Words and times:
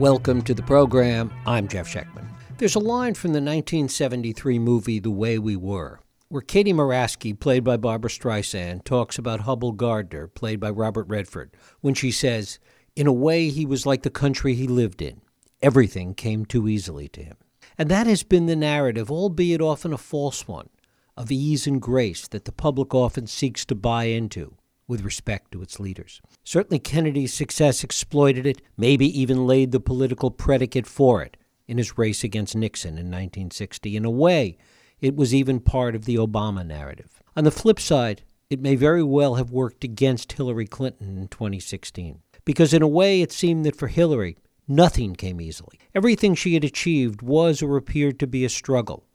Welcome 0.00 0.40
to 0.44 0.54
the 0.54 0.62
program. 0.62 1.30
I'm 1.44 1.68
Jeff 1.68 1.86
Schechtman. 1.86 2.26
There's 2.56 2.74
a 2.74 2.78
line 2.78 3.12
from 3.12 3.32
the 3.32 3.42
1973 3.42 4.58
movie 4.58 4.98
The 4.98 5.10
Way 5.10 5.38
We 5.38 5.56
Were, 5.56 6.00
where 6.30 6.40
Katie 6.40 6.72
Morosky, 6.72 7.38
played 7.38 7.64
by 7.64 7.76
Barbra 7.76 8.08
Streisand, 8.08 8.84
talks 8.84 9.18
about 9.18 9.42
Hubbell 9.42 9.76
Gardiner, 9.76 10.26
played 10.26 10.58
by 10.58 10.70
Robert 10.70 11.06
Redford, 11.06 11.54
when 11.82 11.92
she 11.92 12.10
says, 12.10 12.58
In 12.96 13.06
a 13.06 13.12
way, 13.12 13.50
he 13.50 13.66
was 13.66 13.84
like 13.84 14.00
the 14.00 14.08
country 14.08 14.54
he 14.54 14.66
lived 14.66 15.02
in. 15.02 15.20
Everything 15.60 16.14
came 16.14 16.46
too 16.46 16.66
easily 16.66 17.08
to 17.08 17.22
him. 17.22 17.36
And 17.76 17.90
that 17.90 18.06
has 18.06 18.22
been 18.22 18.46
the 18.46 18.56
narrative, 18.56 19.10
albeit 19.10 19.60
often 19.60 19.92
a 19.92 19.98
false 19.98 20.48
one, 20.48 20.70
of 21.14 21.30
ease 21.30 21.66
and 21.66 21.78
grace 21.78 22.26
that 22.28 22.46
the 22.46 22.52
public 22.52 22.94
often 22.94 23.26
seeks 23.26 23.66
to 23.66 23.74
buy 23.74 24.04
into 24.04 24.56
with 24.90 25.04
respect 25.04 25.52
to 25.52 25.62
its 25.62 25.78
leaders. 25.78 26.20
Certainly, 26.42 26.80
Kennedy's 26.80 27.32
success 27.32 27.84
exploited 27.84 28.44
it, 28.44 28.60
maybe 28.76 29.06
even 29.18 29.46
laid 29.46 29.70
the 29.70 29.78
political 29.78 30.32
predicate 30.32 30.86
for 30.86 31.22
it 31.22 31.36
in 31.68 31.78
his 31.78 31.96
race 31.96 32.24
against 32.24 32.56
Nixon 32.56 32.98
in 32.98 33.06
1960. 33.06 33.96
In 33.96 34.04
a 34.04 34.10
way, 34.10 34.58
it 35.00 35.14
was 35.14 35.32
even 35.32 35.60
part 35.60 35.94
of 35.94 36.04
the 36.04 36.16
Obama 36.16 36.66
narrative. 36.66 37.22
On 37.36 37.44
the 37.44 37.52
flip 37.52 37.78
side, 37.78 38.22
it 38.50 38.60
may 38.60 38.74
very 38.74 39.04
well 39.04 39.36
have 39.36 39.52
worked 39.52 39.84
against 39.84 40.32
Hillary 40.32 40.66
Clinton 40.66 41.16
in 41.16 41.28
2016. 41.28 42.18
Because 42.44 42.74
in 42.74 42.82
a 42.82 42.88
way, 42.88 43.22
it 43.22 43.30
seemed 43.30 43.64
that 43.64 43.76
for 43.76 43.86
Hillary, 43.86 44.36
nothing 44.66 45.14
came 45.14 45.40
easily. 45.40 45.78
Everything 45.94 46.34
she 46.34 46.54
had 46.54 46.64
achieved 46.64 47.22
was 47.22 47.62
or 47.62 47.76
appeared 47.76 48.18
to 48.18 48.26
be 48.26 48.44
a 48.44 48.48
struggle 48.48 49.06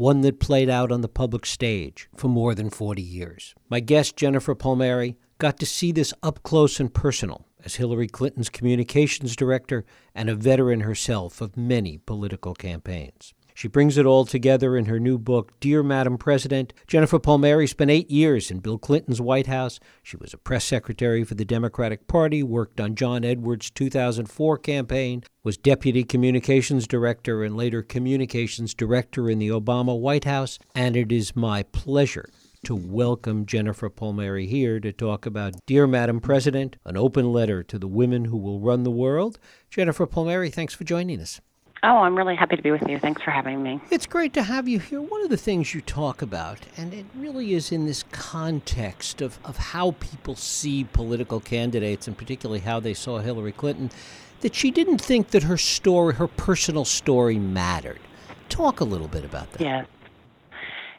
one 0.00 0.22
that 0.22 0.40
played 0.40 0.70
out 0.70 0.90
on 0.90 1.02
the 1.02 1.08
public 1.08 1.44
stage 1.44 2.08
for 2.16 2.28
more 2.28 2.54
than 2.54 2.70
40 2.70 3.02
years. 3.02 3.54
My 3.68 3.80
guest, 3.80 4.16
Jennifer 4.16 4.54
Palmieri, 4.54 5.18
got 5.36 5.58
to 5.58 5.66
see 5.66 5.92
this 5.92 6.14
up 6.22 6.42
close 6.42 6.80
and 6.80 6.92
personal 6.92 7.46
as 7.66 7.74
Hillary 7.74 8.08
Clinton's 8.08 8.48
communications 8.48 9.36
director 9.36 9.84
and 10.14 10.30
a 10.30 10.34
veteran 10.34 10.80
herself 10.80 11.42
of 11.42 11.54
many 11.54 11.98
political 11.98 12.54
campaigns. 12.54 13.34
She 13.60 13.68
brings 13.68 13.98
it 13.98 14.06
all 14.06 14.24
together 14.24 14.74
in 14.74 14.86
her 14.86 14.98
new 14.98 15.18
book, 15.18 15.52
Dear 15.60 15.82
Madam 15.82 16.16
President. 16.16 16.72
Jennifer 16.86 17.18
Palmieri 17.18 17.66
spent 17.66 17.90
eight 17.90 18.10
years 18.10 18.50
in 18.50 18.60
Bill 18.60 18.78
Clinton's 18.78 19.20
White 19.20 19.48
House. 19.48 19.78
She 20.02 20.16
was 20.16 20.32
a 20.32 20.38
press 20.38 20.64
secretary 20.64 21.24
for 21.24 21.34
the 21.34 21.44
Democratic 21.44 22.06
Party, 22.06 22.42
worked 22.42 22.80
on 22.80 22.94
John 22.94 23.22
Edwards' 23.22 23.68
2004 23.68 24.56
campaign, 24.56 25.24
was 25.44 25.58
deputy 25.58 26.04
communications 26.04 26.86
director 26.86 27.44
and 27.44 27.54
later 27.54 27.82
communications 27.82 28.72
director 28.72 29.28
in 29.28 29.38
the 29.38 29.48
Obama 29.48 30.00
White 30.00 30.24
House. 30.24 30.58
And 30.74 30.96
it 30.96 31.12
is 31.12 31.36
my 31.36 31.64
pleasure 31.64 32.30
to 32.64 32.74
welcome 32.74 33.44
Jennifer 33.44 33.90
Palmieri 33.90 34.46
here 34.46 34.80
to 34.80 34.90
talk 34.90 35.26
about 35.26 35.56
Dear 35.66 35.86
Madam 35.86 36.20
President, 36.20 36.76
an 36.86 36.96
open 36.96 37.30
letter 37.30 37.62
to 37.64 37.78
the 37.78 37.88
women 37.88 38.24
who 38.24 38.38
will 38.38 38.58
run 38.58 38.84
the 38.84 38.90
world. 38.90 39.38
Jennifer 39.68 40.06
Palmieri, 40.06 40.48
thanks 40.48 40.72
for 40.72 40.84
joining 40.84 41.20
us. 41.20 41.42
Oh, 41.82 41.98
I'm 41.98 42.16
really 42.16 42.36
happy 42.36 42.56
to 42.56 42.62
be 42.62 42.70
with 42.70 42.86
you. 42.86 42.98
Thanks 42.98 43.22
for 43.22 43.30
having 43.30 43.62
me. 43.62 43.80
It's 43.90 44.06
great 44.06 44.34
to 44.34 44.42
have 44.42 44.68
you 44.68 44.78
here. 44.78 45.00
One 45.00 45.22
of 45.22 45.30
the 45.30 45.38
things 45.38 45.74
you 45.74 45.80
talk 45.80 46.20
about, 46.20 46.66
and 46.76 46.92
it 46.92 47.06
really 47.16 47.54
is 47.54 47.72
in 47.72 47.86
this 47.86 48.04
context 48.12 49.22
of, 49.22 49.38
of 49.46 49.56
how 49.56 49.92
people 49.92 50.36
see 50.36 50.84
political 50.84 51.40
candidates, 51.40 52.06
and 52.06 52.18
particularly 52.18 52.60
how 52.60 52.80
they 52.80 52.92
saw 52.92 53.20
Hillary 53.20 53.52
Clinton, 53.52 53.90
that 54.42 54.54
she 54.54 54.70
didn't 54.70 55.00
think 55.00 55.30
that 55.30 55.44
her 55.44 55.56
story, 55.56 56.14
her 56.14 56.28
personal 56.28 56.84
story, 56.84 57.38
mattered. 57.38 58.00
Talk 58.50 58.80
a 58.80 58.84
little 58.84 59.08
bit 59.08 59.24
about 59.24 59.50
that. 59.52 59.62
Yeah. 59.62 59.84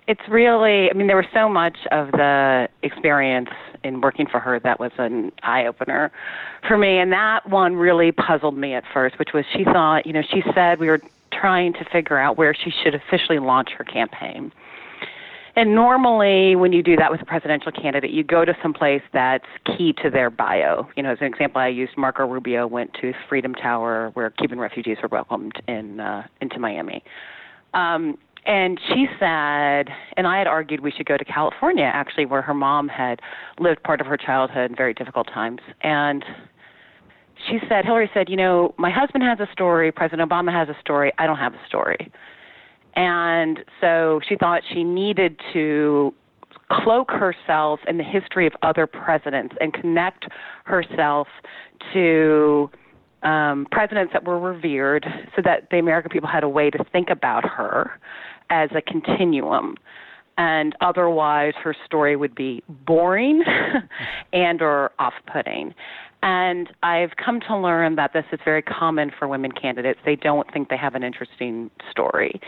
It's 0.07 0.21
really, 0.29 0.89
I 0.89 0.93
mean, 0.93 1.07
there 1.07 1.15
was 1.15 1.25
so 1.33 1.47
much 1.47 1.77
of 1.91 2.11
the 2.11 2.67
experience 2.81 3.49
in 3.83 4.01
working 4.01 4.27
for 4.27 4.39
her 4.39 4.59
that 4.59 4.79
was 4.79 4.91
an 4.97 5.31
eye 5.43 5.65
opener 5.65 6.11
for 6.67 6.77
me. 6.77 6.97
And 6.97 7.11
that 7.11 7.47
one 7.49 7.75
really 7.75 8.11
puzzled 8.11 8.57
me 8.57 8.73
at 8.73 8.83
first, 8.93 9.19
which 9.19 9.29
was 9.33 9.45
she 9.55 9.63
thought, 9.63 10.05
you 10.05 10.13
know, 10.13 10.23
she 10.29 10.43
said 10.53 10.79
we 10.79 10.87
were 10.87 11.01
trying 11.31 11.73
to 11.73 11.85
figure 11.85 12.17
out 12.17 12.37
where 12.37 12.53
she 12.53 12.71
should 12.83 12.95
officially 12.95 13.39
launch 13.39 13.69
her 13.77 13.83
campaign. 13.83 14.51
And 15.55 15.75
normally, 15.75 16.55
when 16.55 16.71
you 16.71 16.81
do 16.81 16.95
that 16.95 17.11
with 17.11 17.21
a 17.21 17.25
presidential 17.25 17.73
candidate, 17.73 18.11
you 18.11 18.23
go 18.23 18.45
to 18.45 18.55
some 18.61 18.73
place 18.73 19.01
that's 19.11 19.45
key 19.65 19.93
to 20.01 20.09
their 20.09 20.29
bio. 20.29 20.87
You 20.95 21.03
know, 21.03 21.11
as 21.11 21.17
an 21.19 21.27
example, 21.27 21.59
I 21.59 21.67
used 21.67 21.97
Marco 21.97 22.25
Rubio 22.25 22.67
went 22.67 22.93
to 23.01 23.13
Freedom 23.27 23.53
Tower, 23.53 24.11
where 24.13 24.29
Cuban 24.29 24.59
refugees 24.59 24.97
were 25.03 25.09
welcomed 25.09 25.61
in 25.67 25.99
uh, 25.99 26.25
into 26.39 26.57
Miami. 26.57 27.03
Um, 27.73 28.17
and 28.45 28.79
she 28.87 29.05
said, 29.19 29.89
and 30.17 30.25
I 30.25 30.39
had 30.39 30.47
argued 30.47 30.79
we 30.79 30.91
should 30.91 31.05
go 31.05 31.17
to 31.17 31.25
California, 31.25 31.89
actually, 31.93 32.25
where 32.25 32.41
her 32.41 32.53
mom 32.53 32.87
had 32.87 33.19
lived 33.59 33.83
part 33.83 34.01
of 34.01 34.07
her 34.07 34.17
childhood 34.17 34.71
in 34.71 34.75
very 34.75 34.93
difficult 34.93 35.27
times. 35.27 35.59
And 35.81 36.25
she 37.47 37.59
said, 37.69 37.85
Hillary 37.85 38.09
said, 38.13 38.29
you 38.29 38.35
know, 38.35 38.73
my 38.77 38.89
husband 38.89 39.23
has 39.23 39.39
a 39.39 39.51
story, 39.51 39.91
President 39.91 40.27
Obama 40.27 40.51
has 40.51 40.69
a 40.69 40.79
story, 40.79 41.11
I 41.19 41.27
don't 41.27 41.37
have 41.37 41.53
a 41.53 41.61
story. 41.67 42.11
And 42.95 43.59
so 43.79 44.21
she 44.27 44.35
thought 44.35 44.63
she 44.73 44.83
needed 44.83 45.39
to 45.53 46.13
cloak 46.71 47.11
herself 47.11 47.79
in 47.87 47.97
the 47.97 48.03
history 48.03 48.47
of 48.47 48.53
other 48.61 48.87
presidents 48.87 49.55
and 49.59 49.73
connect 49.73 50.25
herself 50.65 51.27
to 51.93 52.69
um, 53.23 53.67
presidents 53.71 54.13
that 54.13 54.23
were 54.23 54.39
revered 54.39 55.05
so 55.35 55.41
that 55.43 55.69
the 55.69 55.77
American 55.77 56.09
people 56.09 56.29
had 56.29 56.43
a 56.43 56.49
way 56.49 56.69
to 56.69 56.83
think 56.91 57.09
about 57.09 57.45
her 57.45 57.99
as 58.51 58.69
a 58.75 58.81
continuum. 58.81 59.75
And 60.37 60.75
otherwise 60.81 61.53
her 61.63 61.75
story 61.85 62.15
would 62.15 62.35
be 62.35 62.63
boring 62.85 63.43
and 64.33 64.61
or 64.61 64.91
off-putting. 64.99 65.73
And 66.23 66.69
i've 66.83 67.11
come 67.23 67.39
to 67.47 67.57
learn 67.57 67.95
that 67.95 68.13
this 68.13 68.25
is 68.31 68.39
very 68.45 68.61
common 68.61 69.11
for 69.17 69.27
women 69.27 69.51
candidates. 69.51 69.99
They 70.05 70.15
don't 70.15 70.51
think 70.53 70.69
they 70.69 70.77
have 70.77 70.93
an 70.93 71.03
interesting 71.03 71.71
story. 71.89 72.39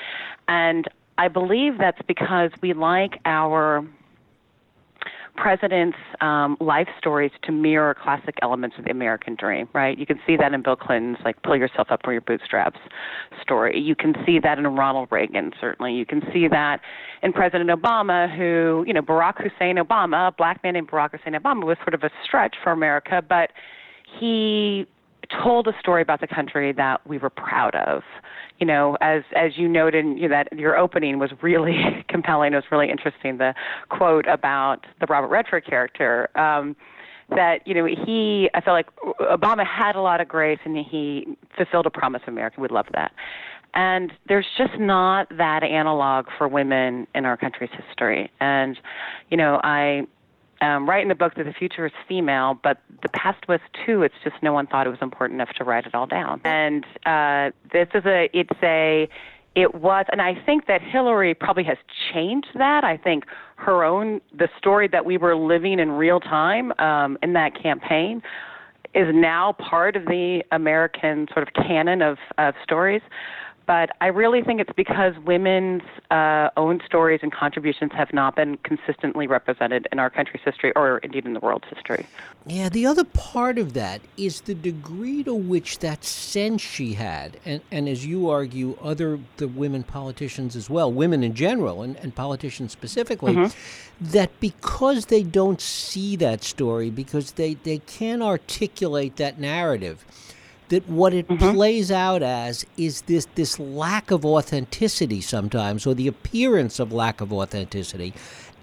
And 0.47 0.85
i 1.17 1.27
believe 1.27 1.77
that's 1.77 2.01
because 2.07 2.51
we 2.61 2.73
like 2.73 3.19
our 3.25 3.85
president's 5.35 5.97
um, 6.21 6.57
life 6.59 6.87
stories 6.97 7.31
to 7.43 7.51
mirror 7.51 7.95
classic 7.95 8.35
elements 8.41 8.75
of 8.77 8.85
the 8.85 8.91
American 8.91 9.35
dream, 9.35 9.67
right? 9.73 9.97
You 9.97 10.05
can 10.05 10.19
see 10.25 10.37
that 10.37 10.53
in 10.53 10.61
Bill 10.61 10.75
Clinton's 10.75 11.17
like 11.25 11.41
pull 11.43 11.55
yourself 11.55 11.87
up 11.89 12.01
from 12.03 12.13
your 12.13 12.21
bootstraps 12.21 12.79
story. 13.41 13.79
You 13.79 13.95
can 13.95 14.13
see 14.25 14.39
that 14.39 14.57
in 14.57 14.65
Ronald 14.67 15.09
Reagan, 15.11 15.51
certainly. 15.59 15.93
You 15.93 16.05
can 16.05 16.21
see 16.31 16.47
that 16.49 16.81
in 17.23 17.33
President 17.33 17.69
Obama, 17.69 18.35
who, 18.35 18.83
you 18.87 18.93
know, 18.93 19.01
Barack 19.01 19.41
Hussein 19.41 19.77
Obama, 19.77 20.29
a 20.29 20.31
black 20.31 20.61
man 20.63 20.73
named 20.73 20.89
Barack 20.89 21.11
Hussein 21.11 21.33
Obama, 21.33 21.65
was 21.65 21.77
sort 21.77 21.93
of 21.93 22.03
a 22.03 22.09
stretch 22.23 22.55
for 22.63 22.71
America, 22.71 23.21
but 23.27 23.51
he 24.19 24.85
told 25.41 25.67
a 25.67 25.73
story 25.79 26.01
about 26.01 26.21
the 26.21 26.27
country 26.27 26.71
that 26.73 27.05
we 27.07 27.17
were 27.17 27.29
proud 27.29 27.75
of. 27.75 28.03
You 28.59 28.67
know, 28.67 28.97
as 29.01 29.23
as 29.35 29.57
you 29.57 29.67
noted, 29.67 30.05
you 30.05 30.27
know, 30.27 30.29
that 30.29 30.57
your 30.57 30.77
opening 30.77 31.19
was 31.19 31.31
really 31.41 32.05
compelling. 32.09 32.53
It 32.53 32.57
was 32.57 32.65
really 32.71 32.89
interesting. 32.89 33.37
The 33.37 33.53
quote 33.89 34.27
about 34.27 34.85
the 34.99 35.07
Robert 35.07 35.29
Redford 35.29 35.65
character. 35.65 36.29
Um, 36.37 36.75
that 37.29 37.65
you 37.65 37.73
know 37.73 37.85
he 37.85 38.49
I 38.53 38.61
felt 38.61 38.75
like 38.75 38.87
Obama 39.21 39.65
had 39.65 39.95
a 39.95 40.01
lot 40.01 40.21
of 40.21 40.27
grace 40.27 40.59
and 40.65 40.77
he 40.77 41.25
fulfilled 41.55 41.85
a 41.85 41.89
promise 41.89 42.21
of 42.27 42.33
America. 42.33 42.59
We 42.59 42.67
love 42.67 42.85
that. 42.93 43.11
And 43.73 44.11
there's 44.27 44.45
just 44.57 44.77
not 44.77 45.27
that 45.37 45.63
analog 45.63 46.27
for 46.37 46.47
women 46.47 47.07
in 47.15 47.25
our 47.25 47.37
country's 47.37 47.71
history. 47.87 48.29
And 48.39 48.77
you 49.29 49.37
know, 49.37 49.59
I 49.63 50.03
um, 50.63 50.87
write 50.87 51.01
in 51.01 51.09
the 51.09 51.15
book 51.15 51.35
that 51.35 51.43
the 51.43 51.53
future 51.53 51.85
is 51.85 51.91
female, 52.07 52.57
but 52.63 52.79
the 53.01 53.09
past 53.09 53.47
was 53.47 53.59
too. 53.85 54.01
It's 54.01 54.15
just 54.23 54.35
no 54.41 54.53
one 54.53 54.65
thought 54.67 54.87
it 54.87 54.89
was 54.89 55.01
important 55.01 55.41
enough 55.41 55.53
to 55.57 55.63
write 55.63 55.85
it 55.85 55.93
all 55.93 56.07
down. 56.07 56.41
And 56.45 56.85
uh, 57.05 57.51
this 57.71 57.87
is 57.93 58.05
a, 58.05 58.29
it's 58.33 58.59
a, 58.63 59.09
it 59.55 59.75
was, 59.75 60.05
and 60.11 60.21
I 60.21 60.33
think 60.45 60.65
that 60.67 60.81
Hillary 60.81 61.33
probably 61.33 61.63
has 61.65 61.77
changed 62.11 62.47
that. 62.55 62.83
I 62.83 62.97
think 62.97 63.25
her 63.57 63.83
own, 63.83 64.21
the 64.35 64.47
story 64.57 64.87
that 64.87 65.05
we 65.05 65.17
were 65.17 65.35
living 65.35 65.79
in 65.79 65.91
real 65.91 66.19
time 66.19 66.71
um, 66.79 67.17
in 67.21 67.33
that 67.33 67.61
campaign 67.61 68.21
is 68.95 69.07
now 69.13 69.53
part 69.53 69.95
of 69.95 70.05
the 70.05 70.43
American 70.51 71.27
sort 71.33 71.47
of 71.47 71.53
canon 71.53 72.01
of, 72.01 72.17
of 72.37 72.53
stories 72.63 73.01
but 73.65 73.91
I 74.01 74.07
really 74.07 74.41
think 74.41 74.59
it's 74.59 74.73
because 74.75 75.13
women's 75.25 75.83
uh, 76.11 76.49
own 76.57 76.81
stories 76.85 77.21
and 77.23 77.31
contributions 77.31 77.91
have 77.93 78.11
not 78.11 78.35
been 78.35 78.57
consistently 78.57 79.27
represented 79.27 79.87
in 79.91 79.99
our 79.99 80.09
country's 80.09 80.43
history 80.43 80.73
or 80.75 80.97
indeed 80.99 81.25
in 81.25 81.33
the 81.33 81.39
world's 81.39 81.67
history. 81.73 82.05
Yeah, 82.45 82.69
the 82.69 82.85
other 82.85 83.05
part 83.05 83.57
of 83.57 83.73
that 83.73 84.01
is 84.17 84.41
the 84.41 84.53
degree 84.53 85.23
to 85.23 85.33
which 85.33 85.79
that 85.79 86.03
sense 86.03 86.61
she 86.61 86.93
had, 86.93 87.37
and, 87.45 87.61
and 87.71 87.87
as 87.87 88.05
you 88.05 88.29
argue, 88.29 88.77
other 88.81 89.19
the 89.37 89.47
women 89.47 89.83
politicians 89.83 90.55
as 90.55 90.69
well, 90.69 90.91
women 90.91 91.23
in 91.23 91.33
general 91.33 91.81
and, 91.83 91.95
and 91.97 92.13
politicians 92.15 92.71
specifically, 92.73 93.33
mm-hmm. 93.33 94.05
that 94.05 94.37
because 94.41 95.05
they 95.05 95.23
don't 95.23 95.61
see 95.61 96.15
that 96.17 96.43
story, 96.43 96.89
because 96.89 97.33
they, 97.33 97.53
they 97.53 97.77
can't 97.79 98.21
articulate 98.21 99.15
that 99.15 99.39
narrative, 99.39 100.05
that 100.73 100.89
what 100.89 101.13
it 101.13 101.27
mm-hmm. 101.27 101.51
plays 101.51 101.91
out 101.91 102.23
as 102.23 102.65
is 102.77 103.01
this 103.03 103.27
this 103.35 103.59
lack 103.59 104.09
of 104.09 104.25
authenticity 104.25 105.21
sometimes 105.21 105.85
or 105.85 105.93
the 105.93 106.07
appearance 106.07 106.79
of 106.79 106.91
lack 106.91 107.21
of 107.21 107.31
authenticity 107.31 108.11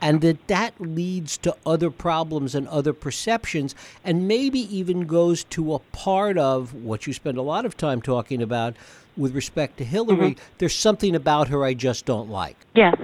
and 0.02 0.20
that 0.22 0.48
that 0.48 0.74
leads 0.80 1.36
to 1.38 1.54
other 1.64 1.90
problems 1.90 2.54
and 2.54 2.66
other 2.68 2.94
perceptions, 2.94 3.74
and 4.02 4.26
maybe 4.26 4.60
even 4.74 5.06
goes 5.06 5.44
to 5.44 5.74
a 5.74 5.78
part 5.78 6.38
of 6.38 6.72
what 6.72 7.06
you 7.06 7.12
spend 7.12 7.36
a 7.36 7.42
lot 7.42 7.66
of 7.66 7.76
time 7.76 8.00
talking 8.00 8.40
about 8.40 8.74
with 9.14 9.34
respect 9.34 9.76
to 9.76 9.84
Hillary. 9.84 10.30
Mm-hmm. 10.30 10.54
There's 10.56 10.74
something 10.74 11.14
about 11.14 11.48
her 11.48 11.64
I 11.66 11.74
just 11.74 12.06
don't 12.06 12.30
like. 12.30 12.56
Yes. 12.74 12.96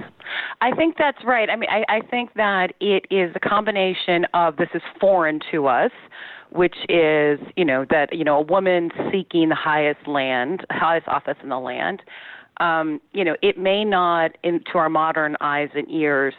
I 0.59 0.71
think 0.71 0.95
that's 0.97 1.23
right. 1.23 1.51
I 1.51 1.55
mean, 1.55 1.69
I, 1.69 1.83
I 1.87 2.01
think 2.01 2.33
that 2.33 2.73
it 2.79 3.05
is 3.11 3.31
a 3.35 3.39
combination 3.39 4.25
of 4.33 4.57
this 4.57 4.69
is 4.73 4.81
foreign 4.99 5.39
to 5.51 5.67
us, 5.67 5.91
which 6.57 6.75
is, 6.89 7.39
you 7.55 7.63
know, 7.63 7.85
that, 7.89 8.11
you 8.11 8.23
know, 8.23 8.37
a 8.37 8.41
woman 8.41 8.89
seeking 9.11 9.49
the 9.49 9.55
highest 9.55 10.07
land, 10.07 10.65
highest 10.71 11.07
office 11.07 11.37
in 11.43 11.49
the 11.49 11.59
land. 11.59 12.01
Um, 12.59 12.99
you 13.13 13.23
know, 13.23 13.35
it 13.43 13.57
may 13.59 13.85
not, 13.85 14.31
in, 14.43 14.61
to 14.71 14.79
our 14.79 14.89
modern 14.89 15.37
eyes 15.39 15.69
and 15.75 15.89
ears, 15.91 16.33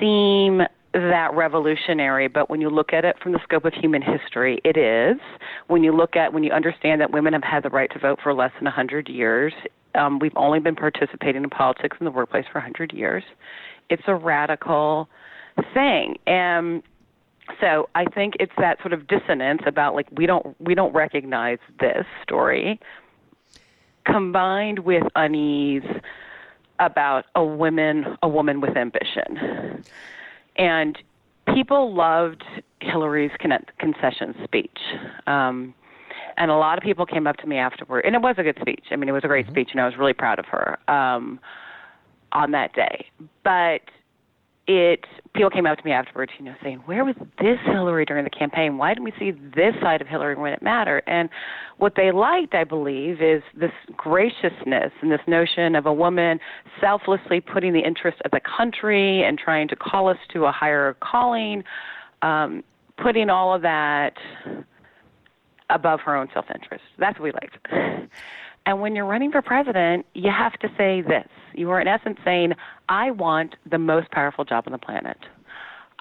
seem 0.00 0.62
that 0.92 1.28
revolutionary, 1.34 2.26
but 2.26 2.50
when 2.50 2.60
you 2.60 2.68
look 2.68 2.92
at 2.92 3.04
it 3.04 3.16
from 3.22 3.32
the 3.32 3.38
scope 3.44 3.64
of 3.64 3.72
human 3.74 4.02
history, 4.02 4.60
it 4.64 4.76
is. 4.76 5.20
When 5.68 5.84
you 5.84 5.94
look 5.94 6.16
at, 6.16 6.32
when 6.32 6.42
you 6.42 6.50
understand 6.50 7.00
that 7.00 7.12
women 7.12 7.32
have 7.34 7.44
had 7.44 7.62
the 7.62 7.68
right 7.68 7.90
to 7.92 7.98
vote 8.00 8.18
for 8.20 8.34
less 8.34 8.50
than 8.56 8.64
100 8.64 9.08
years, 9.08 9.52
um, 9.94 10.18
we've 10.18 10.36
only 10.36 10.58
been 10.58 10.74
participating 10.74 11.44
in 11.44 11.50
politics 11.50 11.96
in 12.00 12.04
the 12.04 12.10
workplace 12.10 12.44
for 12.50 12.58
100 12.58 12.92
years. 12.92 13.22
It's 13.88 14.02
a 14.08 14.14
radical 14.14 15.08
thing. 15.74 16.16
And 16.26 16.82
so 17.60 17.88
I 17.94 18.04
think 18.04 18.34
it's 18.40 18.52
that 18.58 18.78
sort 18.80 18.92
of 18.92 19.06
dissonance 19.06 19.62
about 19.66 19.94
like 19.94 20.06
we 20.12 20.26
don't 20.26 20.58
we 20.60 20.74
don't 20.74 20.92
recognize 20.94 21.58
this 21.80 22.06
story 22.22 22.80
combined 24.06 24.80
with 24.80 25.04
unease 25.16 25.82
about 26.78 27.24
a 27.34 27.44
woman 27.44 28.16
a 28.22 28.28
woman 28.28 28.60
with 28.60 28.76
ambition 28.76 29.84
and 30.56 30.98
people 31.54 31.94
loved 31.94 32.44
Hillary's 32.80 33.30
con 33.40 33.52
concession 33.78 34.34
speech. 34.44 34.78
Um, 35.26 35.74
and 36.36 36.50
a 36.50 36.54
lot 36.56 36.78
of 36.78 36.84
people 36.84 37.04
came 37.04 37.26
up 37.26 37.36
to 37.38 37.46
me 37.46 37.56
afterward, 37.56 38.04
and 38.04 38.14
it 38.14 38.22
was 38.22 38.36
a 38.38 38.42
good 38.42 38.58
speech. 38.60 38.84
I 38.90 38.96
mean, 38.96 39.08
it 39.08 39.12
was 39.12 39.24
a 39.24 39.28
great 39.28 39.46
mm-hmm. 39.46 39.54
speech, 39.54 39.68
and 39.72 39.80
I 39.80 39.86
was 39.86 39.96
really 39.96 40.12
proud 40.12 40.38
of 40.38 40.46
her 40.46 40.78
um, 40.88 41.40
on 42.32 42.52
that 42.52 42.74
day. 42.74 43.06
But 43.42 43.82
it 44.68 45.04
people 45.34 45.50
came 45.50 45.66
up 45.66 45.78
to 45.78 45.84
me 45.84 45.92
afterwards, 45.92 46.32
you 46.38 46.44
know, 46.44 46.54
saying, 46.62 46.78
"Where 46.84 47.04
was 47.04 47.16
this 47.38 47.58
Hillary 47.64 48.04
during 48.04 48.24
the 48.24 48.30
campaign? 48.30 48.76
Why 48.76 48.92
didn't 48.92 49.04
we 49.04 49.12
see 49.18 49.30
this 49.30 49.74
side 49.80 50.00
of 50.00 50.06
Hillary 50.06 50.34
when 50.36 50.52
it 50.52 50.62
mattered?" 50.62 51.02
And 51.06 51.30
what 51.78 51.94
they 51.96 52.12
liked, 52.12 52.54
I 52.54 52.64
believe, 52.64 53.22
is 53.22 53.42
this 53.54 53.72
graciousness 53.96 54.92
and 55.00 55.10
this 55.10 55.20
notion 55.26 55.74
of 55.74 55.86
a 55.86 55.92
woman 55.92 56.38
selflessly 56.80 57.40
putting 57.40 57.72
the 57.72 57.80
interest 57.80 58.18
of 58.24 58.30
the 58.30 58.40
country 58.40 59.24
and 59.24 59.38
trying 59.38 59.68
to 59.68 59.76
call 59.76 60.08
us 60.08 60.18
to 60.32 60.44
a 60.44 60.52
higher 60.52 60.94
calling, 61.00 61.64
um, 62.22 62.62
putting 62.96 63.30
all 63.30 63.54
of 63.54 63.62
that 63.62 64.18
above 65.70 66.00
her 66.00 66.16
own 66.16 66.28
self-interest. 66.32 66.84
That's 66.98 67.18
what 67.18 67.24
we 67.24 67.32
liked. 67.32 68.10
And 68.68 68.82
when 68.82 68.94
you're 68.94 69.06
running 69.06 69.32
for 69.32 69.40
president, 69.40 70.04
you 70.12 70.30
have 70.30 70.52
to 70.58 70.68
say 70.76 71.00
this. 71.00 71.26
You 71.54 71.70
are, 71.70 71.80
in 71.80 71.88
essence, 71.88 72.18
saying, 72.22 72.52
I 72.90 73.10
want 73.12 73.56
the 73.64 73.78
most 73.78 74.10
powerful 74.10 74.44
job 74.44 74.64
on 74.66 74.72
the 74.72 74.78
planet. 74.78 75.16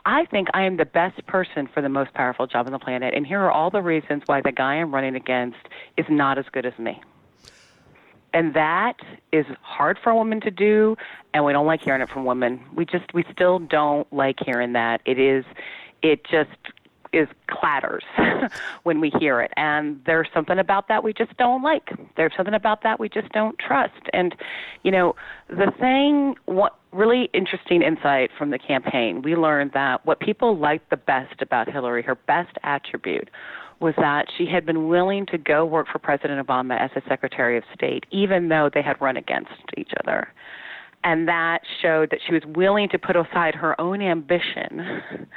I 0.06 0.26
think 0.26 0.50
I 0.54 0.64
am 0.64 0.76
the 0.76 0.84
best 0.84 1.26
person 1.28 1.70
for 1.74 1.82
the 1.82 1.88
most 1.88 2.14
powerful 2.14 2.46
job 2.46 2.66
on 2.66 2.74
the 2.74 2.80
planet. 2.80 3.14
And 3.14 3.26
here 3.26 3.40
are 3.40 3.50
all 3.50 3.70
the 3.72 3.82
reasons 3.82 4.24
why 4.26 4.42
the 4.42 4.52
guy 4.52 4.74
I'm 4.74 4.94
running 4.94 5.16
against 5.16 5.60
is 5.96 6.06
not 6.10 6.38
as 6.38 6.44
good 6.52 6.66
as 6.66 6.78
me. 6.78 7.02
And 8.34 8.54
that 8.54 8.98
is 9.32 9.46
hard 9.62 9.98
for 10.04 10.10
a 10.10 10.16
woman 10.16 10.42
to 10.42 10.52
do, 10.52 10.98
and 11.34 11.46
we 11.46 11.54
don't 11.54 11.68
like 11.68 11.82
hearing 11.82 12.02
it 12.02 12.10
from 12.10 12.26
women. 12.26 12.62
We 12.76 12.84
just, 12.84 13.14
we 13.14 13.24
still 13.32 13.60
don't 13.60 14.12
like 14.12 14.40
hearing 14.46 14.74
that. 14.74 15.00
It 15.06 15.18
is, 15.18 15.46
it 16.02 16.26
just 16.26 16.50
is 17.14 17.28
clatters 17.50 18.04
when 18.84 19.00
we 19.00 19.12
hear 19.20 19.42
it. 19.42 19.52
And 19.58 20.02
there's 20.06 20.28
something 20.34 20.60
about 20.60 20.88
that 20.88 21.04
we 21.04 21.14
just 21.14 21.36
don't 21.38 21.64
like. 21.64 21.90
There's 22.16 22.34
something 22.36 22.54
about 22.54 22.84
that 22.84 23.00
we 23.00 23.10
just 23.10 23.30
don't 23.30 23.58
trust. 23.60 24.02
And 24.14 24.36
you 24.84 24.92
know 24.92 25.16
the 25.50 25.72
thing 25.80 26.36
what 26.46 26.78
really 26.92 27.30
interesting 27.34 27.82
insight 27.82 28.32
from 28.38 28.50
the 28.50 28.58
campaign 28.58 29.22
we 29.22 29.36
learned 29.36 29.72
that 29.74 30.06
what 30.06 30.20
people 30.20 30.58
liked 30.58 30.90
the 30.90 30.98
best 30.98 31.42
about 31.42 31.70
hillary 31.70 32.02
her 32.02 32.16
best 32.16 32.58
attribute 32.64 33.30
was 33.80 33.94
that 33.98 34.26
she 34.38 34.46
had 34.46 34.66
been 34.66 34.88
willing 34.88 35.26
to 35.26 35.38
go 35.38 35.66
work 35.66 35.88
for 35.92 36.00
president 36.00 36.46
obama 36.46 36.80
as 36.80 36.90
a 36.96 37.08
secretary 37.08 37.58
of 37.58 37.64
state 37.74 38.06
even 38.12 38.48
though 38.50 38.70
they 38.74 38.82
had 38.82 39.00
run 39.02 39.18
against 39.18 39.52
each 39.78 39.92
other. 40.04 40.30
And 41.04 41.28
that 41.28 41.60
showed 41.82 42.10
that 42.10 42.20
she 42.26 42.34
was 42.34 42.44
willing 42.46 42.90
to 42.90 43.00
put 43.00 43.16
aside 43.16 43.56
her 43.56 43.80
own 43.80 44.02
ambition 44.02 45.28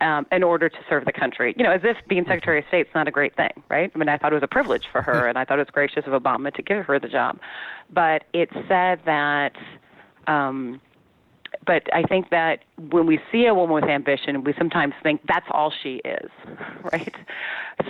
um, 0.00 0.26
in 0.30 0.42
order 0.42 0.68
to 0.68 0.78
serve 0.88 1.04
the 1.04 1.12
country. 1.12 1.54
You 1.56 1.64
know, 1.64 1.72
as 1.72 1.80
if 1.84 1.96
being 2.08 2.24
Secretary 2.24 2.58
of 2.58 2.64
State 2.68 2.86
is 2.86 2.94
not 2.94 3.08
a 3.08 3.10
great 3.10 3.34
thing, 3.36 3.52
right? 3.70 3.90
I 3.94 3.98
mean, 3.98 4.08
I 4.08 4.18
thought 4.18 4.32
it 4.32 4.36
was 4.36 4.42
a 4.42 4.48
privilege 4.48 4.84
for 4.92 5.02
her, 5.02 5.26
and 5.26 5.38
I 5.38 5.44
thought 5.44 5.58
it 5.58 5.66
was 5.66 5.70
gracious 5.72 6.04
of 6.06 6.20
Obama 6.20 6.52
to 6.54 6.62
give 6.62 6.84
her 6.86 6.98
the 6.98 7.08
job. 7.08 7.38
But 7.92 8.24
it 8.32 8.50
said 8.68 9.00
that. 9.06 9.52
Um, 10.26 10.80
but 11.64 11.82
I 11.94 12.02
think 12.02 12.30
that 12.30 12.64
when 12.90 13.06
we 13.06 13.18
see 13.32 13.46
a 13.46 13.54
woman 13.54 13.74
with 13.74 13.84
ambition, 13.84 14.44
we 14.44 14.52
sometimes 14.58 14.94
think 15.02 15.20
that's 15.26 15.46
all 15.50 15.72
she 15.82 16.00
is, 16.04 16.30
right? 16.92 17.14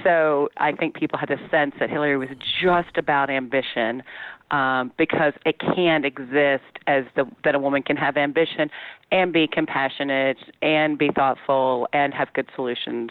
So 0.06 0.50
I 0.56 0.70
think 0.70 0.94
people 0.94 1.18
had 1.18 1.30
a 1.32 1.48
sense 1.50 1.74
that 1.80 1.90
Hillary 1.90 2.16
was 2.16 2.28
just 2.62 2.96
about 2.96 3.28
ambition, 3.28 4.04
um, 4.52 4.92
because 4.96 5.32
it 5.44 5.58
can't 5.58 6.04
exist 6.04 6.78
as 6.86 7.04
the, 7.16 7.24
that 7.42 7.56
a 7.56 7.58
woman 7.58 7.82
can 7.82 7.96
have 7.96 8.16
ambition 8.16 8.70
and 9.10 9.32
be 9.32 9.48
compassionate 9.48 10.36
and 10.62 10.96
be 10.96 11.10
thoughtful 11.12 11.88
and 11.92 12.14
have 12.14 12.32
good 12.34 12.48
solutions 12.54 13.10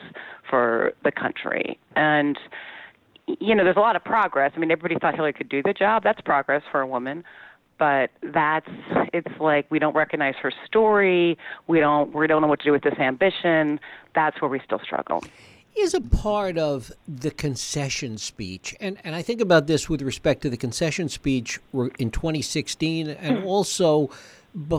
for 0.49 0.93
the 1.03 1.11
country. 1.11 1.77
And 1.97 2.39
you 3.27 3.55
know, 3.55 3.65
there's 3.65 3.75
a 3.75 3.81
lot 3.81 3.97
of 3.97 4.03
progress. 4.03 4.53
I 4.55 4.59
mean, 4.59 4.71
everybody 4.71 4.97
thought 4.97 5.15
Hillary 5.15 5.33
could 5.33 5.49
do 5.49 5.61
the 5.63 5.73
job. 5.73 6.03
That's 6.03 6.21
progress 6.21 6.61
for 6.71 6.79
a 6.79 6.87
woman. 6.87 7.25
But 7.77 8.11
that's 8.21 8.69
it's 9.11 9.37
like 9.41 9.69
we 9.69 9.79
don't 9.79 9.95
recognize 9.95 10.35
her 10.41 10.53
story. 10.65 11.37
We 11.67 11.81
don't 11.81 12.15
we 12.15 12.25
don't 12.27 12.41
know 12.41 12.47
what 12.47 12.59
to 12.59 12.65
do 12.65 12.71
with 12.71 12.83
this 12.83 12.97
ambition. 12.99 13.81
That's 14.13 14.39
where 14.41 14.49
we 14.49 14.61
still 14.63 14.79
struggle 14.79 15.21
is 15.77 15.93
a 15.93 16.01
part 16.01 16.57
of 16.57 16.91
the 17.07 17.31
concession 17.31 18.17
speech. 18.17 18.75
And, 18.79 18.97
and 19.03 19.15
I 19.15 19.21
think 19.21 19.41
about 19.41 19.67
this 19.67 19.89
with 19.89 20.01
respect 20.01 20.41
to 20.43 20.49
the 20.49 20.57
concession 20.57 21.09
speech 21.09 21.59
in 21.99 22.11
2016 22.11 23.09
and 23.09 23.39
hmm. 23.39 23.45
also, 23.45 24.09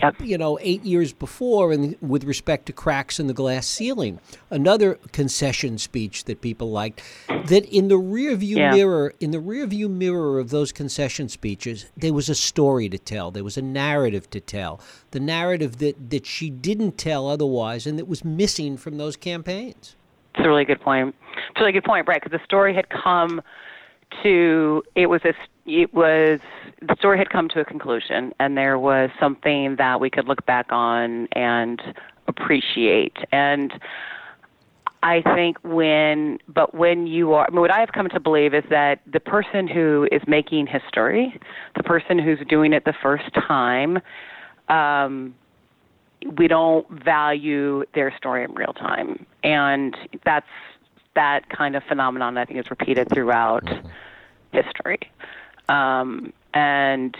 yep. 0.02 0.18
you 0.20 0.38
know, 0.38 0.58
eight 0.62 0.82
years 0.84 1.12
before 1.12 1.72
and 1.72 1.96
with 2.00 2.24
respect 2.24 2.66
to 2.66 2.72
cracks 2.72 3.20
in 3.20 3.26
the 3.26 3.34
glass 3.34 3.66
ceiling. 3.66 4.20
Another 4.48 4.94
concession 5.12 5.76
speech 5.76 6.24
that 6.24 6.40
people 6.40 6.70
liked 6.70 7.02
that 7.28 7.66
in 7.66 7.88
the 7.88 7.98
rearview 7.98 8.56
yeah. 8.56 8.70
mirror, 8.70 9.12
in 9.20 9.32
the 9.32 9.38
rearview 9.38 9.90
mirror 9.90 10.38
of 10.38 10.48
those 10.48 10.72
concession 10.72 11.28
speeches, 11.28 11.86
there 11.94 12.14
was 12.14 12.30
a 12.30 12.34
story 12.34 12.88
to 12.88 12.98
tell. 12.98 13.30
There 13.30 13.44
was 13.44 13.58
a 13.58 13.62
narrative 13.62 14.30
to 14.30 14.40
tell. 14.40 14.80
The 15.10 15.20
narrative 15.20 15.76
that, 15.78 16.08
that 16.08 16.24
she 16.24 16.48
didn't 16.48 16.96
tell 16.96 17.28
otherwise 17.28 17.86
and 17.86 17.98
that 17.98 18.08
was 18.08 18.24
missing 18.24 18.78
from 18.78 18.96
those 18.96 19.16
campaigns. 19.16 19.94
It's 20.36 20.44
a 20.44 20.48
really 20.48 20.64
good 20.64 20.80
point. 20.80 21.14
It's 21.50 21.56
a 21.56 21.60
really 21.60 21.72
good 21.72 21.84
point, 21.84 22.06
right? 22.06 22.20
Because 22.22 22.38
the 22.38 22.44
story 22.44 22.74
had 22.74 22.88
come 22.90 23.40
to 24.22 24.82
it 24.94 25.06
was 25.06 25.20
a 25.24 25.32
it 25.66 25.92
was 25.92 26.40
the 26.80 26.94
story 26.98 27.18
had 27.18 27.30
come 27.30 27.48
to 27.50 27.60
a 27.60 27.64
conclusion, 27.64 28.32
and 28.38 28.56
there 28.56 28.78
was 28.78 29.10
something 29.18 29.76
that 29.76 30.00
we 30.00 30.10
could 30.10 30.28
look 30.28 30.44
back 30.46 30.66
on 30.70 31.26
and 31.32 31.80
appreciate. 32.28 33.16
And 33.32 33.72
I 35.02 35.22
think 35.34 35.58
when, 35.62 36.38
but 36.48 36.74
when 36.74 37.06
you 37.06 37.32
are, 37.34 37.46
I 37.46 37.50
mean, 37.50 37.60
what 37.60 37.70
I 37.70 37.80
have 37.80 37.92
come 37.92 38.08
to 38.08 38.20
believe 38.20 38.54
is 38.54 38.64
that 38.70 39.00
the 39.12 39.20
person 39.20 39.68
who 39.68 40.08
is 40.10 40.22
making 40.26 40.66
history, 40.66 41.38
the 41.76 41.82
person 41.82 42.18
who's 42.18 42.38
doing 42.48 42.72
it 42.72 42.84
the 42.84 42.94
first 43.02 43.32
time, 43.46 43.98
um, 44.68 45.34
we 46.36 46.48
don't 46.48 46.88
value 47.04 47.84
their 47.94 48.14
story 48.16 48.44
in 48.44 48.52
real 48.54 48.72
time, 48.72 49.26
and 49.42 49.96
that's 50.24 50.46
that 51.14 51.48
kind 51.48 51.76
of 51.76 51.82
phenomenon. 51.84 52.38
I 52.38 52.44
think 52.44 52.58
is 52.58 52.70
repeated 52.70 53.08
throughout 53.12 53.64
mm-hmm. 53.64 53.88
history, 54.52 54.98
um, 55.68 56.32
and 56.54 57.16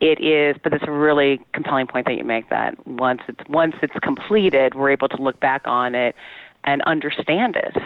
it 0.00 0.20
is. 0.20 0.56
But 0.62 0.72
it's 0.74 0.84
a 0.86 0.92
really 0.92 1.40
compelling 1.52 1.86
point 1.86 2.06
that 2.06 2.16
you 2.16 2.24
make. 2.24 2.50
That 2.50 2.86
once 2.86 3.22
it's 3.28 3.48
once 3.48 3.76
it's 3.82 3.98
completed, 4.02 4.74
we're 4.74 4.90
able 4.90 5.08
to 5.08 5.22
look 5.22 5.40
back 5.40 5.62
on 5.66 5.94
it 5.94 6.14
and 6.64 6.82
understand 6.82 7.56
it. 7.56 7.76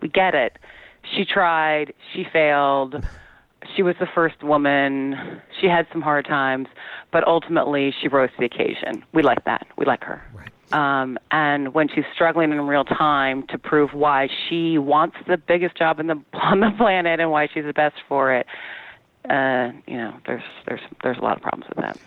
We 0.00 0.08
get 0.08 0.34
it. 0.34 0.58
She 1.02 1.24
tried. 1.24 1.92
She 2.12 2.24
failed 2.24 3.04
she 3.76 3.82
was 3.82 3.94
the 4.00 4.06
first 4.14 4.42
woman. 4.42 5.40
She 5.60 5.66
had 5.66 5.86
some 5.92 6.00
hard 6.00 6.26
times, 6.26 6.68
but 7.12 7.26
ultimately 7.26 7.94
she 8.00 8.08
rose 8.08 8.30
to 8.30 8.36
the 8.38 8.46
occasion. 8.46 9.04
We 9.12 9.22
like 9.22 9.44
that. 9.44 9.66
We 9.76 9.86
like 9.86 10.02
her. 10.04 10.22
Right. 10.34 10.50
Um, 10.72 11.18
and 11.30 11.74
when 11.74 11.88
she's 11.88 12.04
struggling 12.14 12.52
in 12.52 12.60
real 12.60 12.84
time 12.84 13.44
to 13.48 13.58
prove 13.58 13.92
why 13.92 14.28
she 14.48 14.78
wants 14.78 15.16
the 15.26 15.36
biggest 15.36 15.76
job 15.76 15.98
in 15.98 16.06
the 16.06 16.20
on 16.34 16.60
the 16.60 16.70
planet 16.76 17.20
and 17.20 17.30
why 17.30 17.48
she's 17.52 17.64
the 17.64 17.72
best 17.72 17.96
for 18.08 18.32
it, 18.32 18.46
uh, 19.28 19.72
you 19.86 19.96
know, 19.96 20.16
there's 20.26 20.42
there's 20.66 20.80
there's 21.02 21.18
a 21.18 21.22
lot 21.22 21.36
of 21.36 21.42
problems 21.42 21.68
with 21.68 21.78
that. 21.84 21.98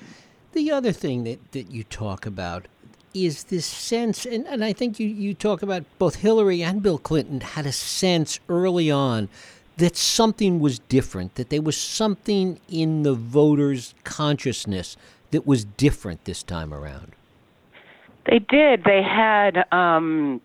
The 0.53 0.71
other 0.71 0.91
thing 0.91 1.23
that, 1.23 1.51
that 1.53 1.71
you 1.71 1.83
talk 1.83 2.25
about 2.25 2.67
is 3.13 3.45
this 3.45 3.65
sense, 3.65 4.25
and, 4.25 4.47
and 4.47 4.63
I 4.63 4.73
think 4.73 4.99
you, 4.99 5.07
you 5.07 5.33
talk 5.33 5.61
about 5.61 5.83
both 5.99 6.15
Hillary 6.15 6.63
and 6.63 6.81
Bill 6.81 6.97
Clinton 6.97 7.41
had 7.41 7.65
a 7.65 7.71
sense 7.71 8.39
early 8.49 8.89
on 8.89 9.29
that 9.77 9.95
something 9.95 10.59
was 10.59 10.79
different, 10.79 11.35
that 11.35 11.49
there 11.49 11.61
was 11.61 11.77
something 11.77 12.59
in 12.69 13.03
the 13.03 13.13
voters' 13.13 13.95
consciousness 14.03 14.97
that 15.31 15.47
was 15.47 15.65
different 15.65 16.25
this 16.25 16.43
time 16.43 16.73
around. 16.73 17.13
They 18.25 18.39
did. 18.39 18.83
They 18.83 19.01
had, 19.01 19.65
um, 19.73 20.41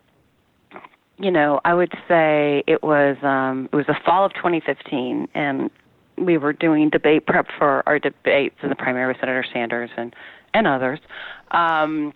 you 1.19 1.31
know, 1.31 1.61
I 1.65 1.75
would 1.75 1.93
say 2.09 2.65
it 2.67 2.83
was 2.83 3.17
um, 3.23 3.69
it 3.73 3.77
was 3.77 3.87
the 3.87 3.97
fall 4.05 4.25
of 4.25 4.33
2015, 4.35 5.29
and 5.35 5.71
we 6.17 6.39
were 6.39 6.53
doing 6.53 6.91
debate 6.91 7.27
prep 7.27 7.47
for 7.59 7.83
our 7.87 7.99
debates 7.99 8.57
in 8.63 8.71
the 8.71 8.75
primary 8.75 9.07
with 9.07 9.19
Senator 9.21 9.45
Sanders 9.53 9.91
and 9.97 10.15
and 10.55 10.67
others, 10.67 10.99
um, 11.51 12.13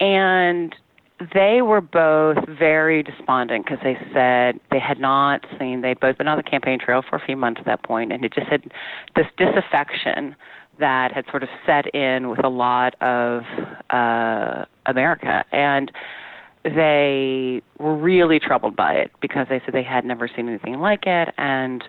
and 0.00 0.74
they 1.34 1.62
were 1.62 1.80
both 1.80 2.38
very 2.46 3.02
despondent 3.02 3.64
because 3.64 3.78
they 3.82 3.96
said 4.12 4.60
they 4.70 4.78
had 4.78 5.00
not 5.00 5.46
seen 5.58 5.80
they'd 5.80 5.98
both 5.98 6.18
been 6.18 6.28
on 6.28 6.36
the 6.36 6.42
campaign 6.42 6.78
trail 6.78 7.02
for 7.08 7.16
a 7.16 7.24
few 7.24 7.36
months 7.36 7.58
at 7.60 7.66
that 7.66 7.82
point, 7.82 8.12
and 8.12 8.24
it 8.24 8.32
just 8.34 8.46
had 8.48 8.62
this 9.14 9.26
disaffection 9.38 10.36
that 10.78 11.12
had 11.12 11.24
sort 11.30 11.42
of 11.42 11.48
set 11.64 11.86
in 11.94 12.28
with 12.28 12.44
a 12.44 12.48
lot 12.48 12.94
of 13.00 13.42
uh, 13.90 14.66
America. 14.84 15.42
And 15.52 15.90
they 16.64 17.62
were 17.78 17.96
really 17.96 18.38
troubled 18.38 18.76
by 18.76 18.92
it 18.94 19.10
because 19.20 19.46
they 19.48 19.60
said 19.64 19.72
they 19.72 19.82
had 19.82 20.04
never 20.04 20.28
seen 20.28 20.48
anything 20.48 20.80
like 20.80 21.06
it 21.06 21.32
and 21.38 21.84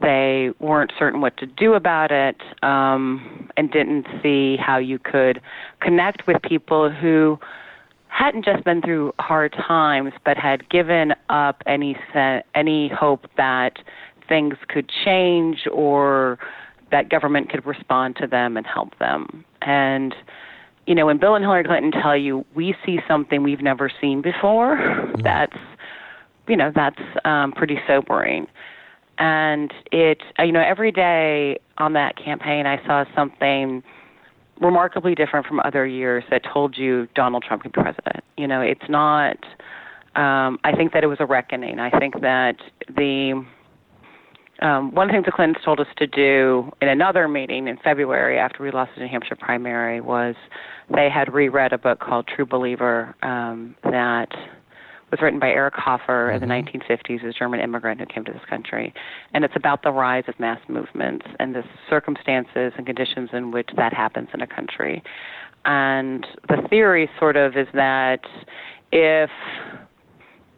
they 0.00 0.50
weren't 0.58 0.92
certain 0.98 1.20
what 1.20 1.36
to 1.36 1.46
do 1.46 1.74
about 1.74 2.10
it 2.10 2.40
um, 2.62 3.48
and 3.56 3.70
didn't 3.70 4.06
see 4.22 4.56
how 4.56 4.78
you 4.78 4.98
could 4.98 5.40
connect 5.80 6.26
with 6.26 6.40
people 6.42 6.90
who 6.90 7.38
hadn't 8.14 8.44
just 8.44 8.62
been 8.64 8.80
through 8.80 9.12
hard 9.18 9.52
times 9.52 10.12
but 10.24 10.36
had 10.36 10.68
given 10.70 11.12
up 11.28 11.62
any 11.66 11.96
se- 12.12 12.44
any 12.54 12.88
hope 12.88 13.26
that 13.36 13.78
things 14.28 14.54
could 14.68 14.88
change 15.04 15.66
or 15.72 16.38
that 16.92 17.10
government 17.10 17.50
could 17.50 17.66
respond 17.66 18.14
to 18.14 18.26
them 18.26 18.56
and 18.56 18.66
help 18.66 18.96
them. 19.00 19.44
And 19.62 20.14
you 20.86 20.94
know, 20.94 21.06
when 21.06 21.18
Bill 21.18 21.34
and 21.34 21.42
Hillary 21.42 21.64
Clinton 21.64 21.90
tell 21.90 22.16
you 22.16 22.44
we 22.54 22.76
see 22.86 22.98
something 23.08 23.42
we've 23.42 23.62
never 23.62 23.90
seen 24.00 24.22
before, 24.22 24.76
mm-hmm. 24.76 25.20
that's 25.22 25.56
you 26.46 26.56
know 26.56 26.70
that's 26.72 27.00
um, 27.24 27.50
pretty 27.50 27.78
sobering. 27.86 28.46
And 29.18 29.72
it, 29.92 30.22
you 30.38 30.52
know, 30.52 30.62
every 30.62 30.92
day 30.92 31.58
on 31.78 31.92
that 31.94 32.16
campaign, 32.16 32.66
I 32.66 32.84
saw 32.86 33.04
something 33.14 33.82
remarkably 34.60 35.14
different 35.14 35.46
from 35.46 35.60
other 35.60 35.86
years 35.86 36.24
that 36.30 36.42
told 36.52 36.76
you 36.76 37.08
Donald 37.14 37.42
Trump 37.42 37.62
could 37.62 37.72
be 37.72 37.82
president. 37.82 38.24
You 38.36 38.46
know, 38.46 38.60
it's 38.60 38.88
not. 38.88 39.36
Um, 40.16 40.58
I 40.62 40.72
think 40.76 40.92
that 40.92 41.02
it 41.02 41.08
was 41.08 41.18
a 41.20 41.26
reckoning. 41.26 41.80
I 41.80 41.90
think 41.98 42.20
that 42.20 42.56
the 42.94 43.44
um, 44.60 44.94
one 44.94 45.08
things 45.08 45.24
the 45.24 45.32
Clintons 45.32 45.62
told 45.64 45.80
us 45.80 45.88
to 45.96 46.06
do 46.06 46.70
in 46.80 46.88
another 46.88 47.26
meeting 47.26 47.66
in 47.66 47.76
February 47.78 48.38
after 48.38 48.62
we 48.62 48.70
lost 48.70 48.92
the 48.94 49.02
New 49.02 49.08
Hampshire 49.08 49.36
primary 49.36 50.00
was 50.00 50.36
they 50.94 51.10
had 51.10 51.32
reread 51.32 51.72
a 51.72 51.78
book 51.78 51.98
called 51.98 52.28
True 52.28 52.46
Believer 52.46 53.14
um, 53.22 53.74
that 53.82 54.28
was 55.14 55.22
written 55.22 55.38
by 55.38 55.48
Eric 55.48 55.74
Hoffer 55.74 56.32
mm-hmm. 56.32 56.42
in 56.42 56.48
the 56.48 56.54
1950s, 56.54 57.18
mm-hmm. 57.18 57.28
a 57.28 57.32
German 57.32 57.60
immigrant 57.60 58.00
who 58.00 58.06
came 58.06 58.24
to 58.24 58.32
this 58.32 58.42
country. 58.50 58.92
And 59.32 59.44
it's 59.44 59.54
about 59.54 59.84
the 59.84 59.92
rise 59.92 60.24
of 60.26 60.38
mass 60.40 60.58
movements 60.68 61.24
and 61.38 61.54
the 61.54 61.62
circumstances 61.88 62.72
and 62.76 62.84
conditions 62.84 63.30
in 63.32 63.52
which 63.52 63.68
that 63.76 63.92
happens 63.92 64.28
in 64.34 64.40
a 64.40 64.46
country. 64.46 65.04
And 65.64 66.26
the 66.48 66.66
theory 66.68 67.08
sort 67.20 67.36
of 67.36 67.56
is 67.56 67.68
that 67.74 68.20
if 68.90 69.30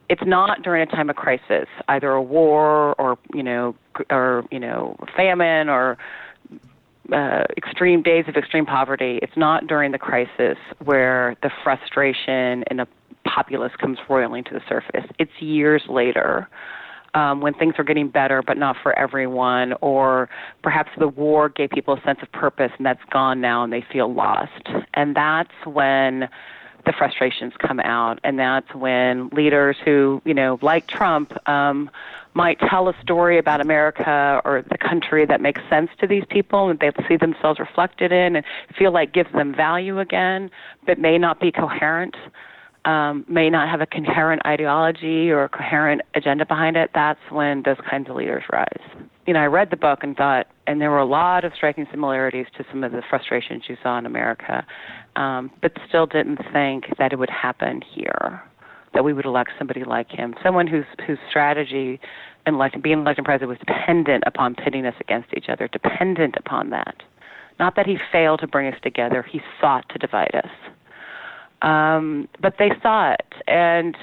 it's 0.08 0.22
not 0.25 0.62
during 0.62 0.82
a 0.82 0.86
time 0.86 1.10
of 1.10 1.16
crisis, 1.16 1.68
either 1.88 2.12
a 2.12 2.22
war 2.22 2.94
or 2.98 3.18
you 3.34 3.42
know 3.42 3.75
or 4.10 4.44
you 4.50 4.60
know 4.60 4.96
famine 5.16 5.68
or 5.68 5.98
uh, 7.12 7.44
extreme 7.56 8.02
days 8.02 8.25
of 8.28 8.36
extreme 8.36 8.66
poverty. 8.66 9.18
It's 9.22 9.36
not 9.36 9.66
during 9.66 9.92
the 9.92 9.98
crisis 9.98 10.56
where 10.84 11.36
the 11.42 11.50
frustration 11.62 12.64
in 12.70 12.80
a 12.80 12.86
populace 13.26 13.73
comes 13.80 13.99
roiling 14.09 14.45
to 14.45 14.54
the 14.54 14.62
surface. 14.68 15.04
It's 15.18 15.33
years 15.40 15.83
later. 15.88 16.49
Um, 17.14 17.40
when 17.40 17.54
things 17.54 17.76
are 17.78 17.85
getting 17.85 18.11
better, 18.11 18.42
but 18.42 18.59
not 18.59 18.76
for 18.83 18.92
everyone, 18.99 19.73
or 19.80 20.28
perhaps 20.62 20.90
the 20.99 21.09
war 21.09 21.49
gave 21.49 21.71
people 21.71 21.95
a 21.95 22.00
sense 22.02 22.18
of 22.21 22.30
purpose 22.30 22.71
and 22.76 22.85
that's 22.85 23.02
gone 23.11 23.40
now 23.40 23.64
and 23.64 23.73
they 23.73 23.83
feel 23.90 24.12
lost. 24.12 24.68
And 24.92 25.16
that's 25.16 25.54
when 25.64 26.28
the 26.85 26.92
frustrations 26.92 27.52
come 27.59 27.80
out, 27.80 28.21
and 28.23 28.38
that's 28.38 28.73
when 28.75 29.28
leaders 29.30 29.76
who, 29.85 30.23
you 30.25 30.35
know, 30.35 30.59
like 30.62 30.87
Trump, 30.87 31.33
um, 31.49 31.90
might 32.35 32.59
tell 32.61 32.88
a 32.88 32.95
story 33.02 33.38
about 33.38 33.61
America 33.62 34.40
or 34.45 34.62
the 34.71 34.78
country 34.78 35.25
that 35.25 35.40
makes 35.40 35.61
sense 35.71 35.90
to 35.99 36.06
these 36.06 36.25
people 36.28 36.68
and 36.68 36.78
they 36.78 36.90
see 37.09 37.16
themselves 37.16 37.59
reflected 37.59 38.12
in 38.12 38.37
and 38.37 38.45
feel 38.78 38.92
like 38.92 39.12
gives 39.12 39.33
them 39.33 39.54
value 39.54 39.99
again, 39.99 40.50
but 40.87 40.99
may 40.99 41.16
not 41.16 41.40
be 41.40 41.50
coherent, 41.50 42.14
um, 42.87 43.25
may 43.28 43.50
not 43.50 43.69
have 43.69 43.81
a 43.81 43.87
coherent 43.87 44.43
ideology 44.47 45.31
or 45.31 45.45
a 45.45 45.49
coherent 45.49 46.02
agenda 46.14 46.47
behind 46.47 46.76
it. 46.76 46.90
That's 46.95 47.21
when 47.31 47.62
those 47.64 47.76
kinds 47.90 48.09
of 48.09 48.16
leaders 48.16 48.45
rise. 48.52 49.09
You 49.26 49.35
know, 49.35 49.40
I 49.40 49.47
read 49.47 49.71
the 49.71 49.76
book 49.76 50.00
and 50.02 50.16
thought, 50.16 50.47
and 50.69 50.81
there 50.81 50.90
were 50.90 51.00
a 51.00 51.07
lot 51.07 51.45
of 51.45 51.52
striking 51.55 51.87
similarities 51.90 52.47
to 52.57 52.64
some 52.71 52.85
of 52.85 52.93
the 52.93 53.02
frustrations 53.11 53.64
you 53.69 53.76
saw 53.83 53.99
in 53.99 54.07
America 54.07 54.64
um, 55.16 55.50
but 55.62 55.73
still 55.88 56.07
didn't 56.07 56.38
think 56.52 56.85
that 56.99 57.12
it 57.12 57.19
would 57.19 57.31
happen 57.31 57.83
here, 57.95 58.43
that 58.95 59.05
we 59.05 59.12
would 59.12 59.25
elect 59.25 59.50
somebody 59.59 59.83
like 59.83 60.11
him, 60.11 60.35
someone 60.45 60.66
whose 60.66 60.85
whose 61.07 61.19
strategy 61.28 61.99
in 62.47 62.55
electing, 62.55 62.83
being 62.83 63.00
elected 63.00 63.25
president 63.25 63.49
was 63.49 63.59
dependent 63.59 64.23
upon 64.26 64.55
pitting 64.55 64.87
us 64.87 64.95
against 65.00 65.28
each 65.37 65.47
other, 65.49 65.69
dependent 65.69 66.37
upon 66.38 66.71
that. 66.71 67.02
Not 67.59 67.75
that 67.76 67.87
he 67.87 67.97
failed 68.12 68.40
to 68.40 68.47
bring 68.47 68.73
us 68.73 68.78
together, 68.83 69.23
he 69.23 69.40
sought 69.61 69.88
to 69.88 69.99
divide 69.99 70.35
us. 70.35 70.50
Um, 71.66 72.28
but 72.40 72.54
they 72.58 72.70
saw 72.82 73.12
it, 73.12 73.32
and 73.49 73.96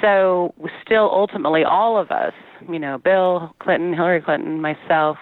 so 0.00 0.54
still 0.84 1.10
ultimately 1.10 1.64
all 1.64 1.96
of 1.96 2.10
us, 2.10 2.34
you 2.68 2.78
know, 2.78 2.98
Bill 2.98 3.54
Clinton, 3.58 3.94
Hillary 3.94 4.20
Clinton, 4.20 4.60
myself, 4.60 5.16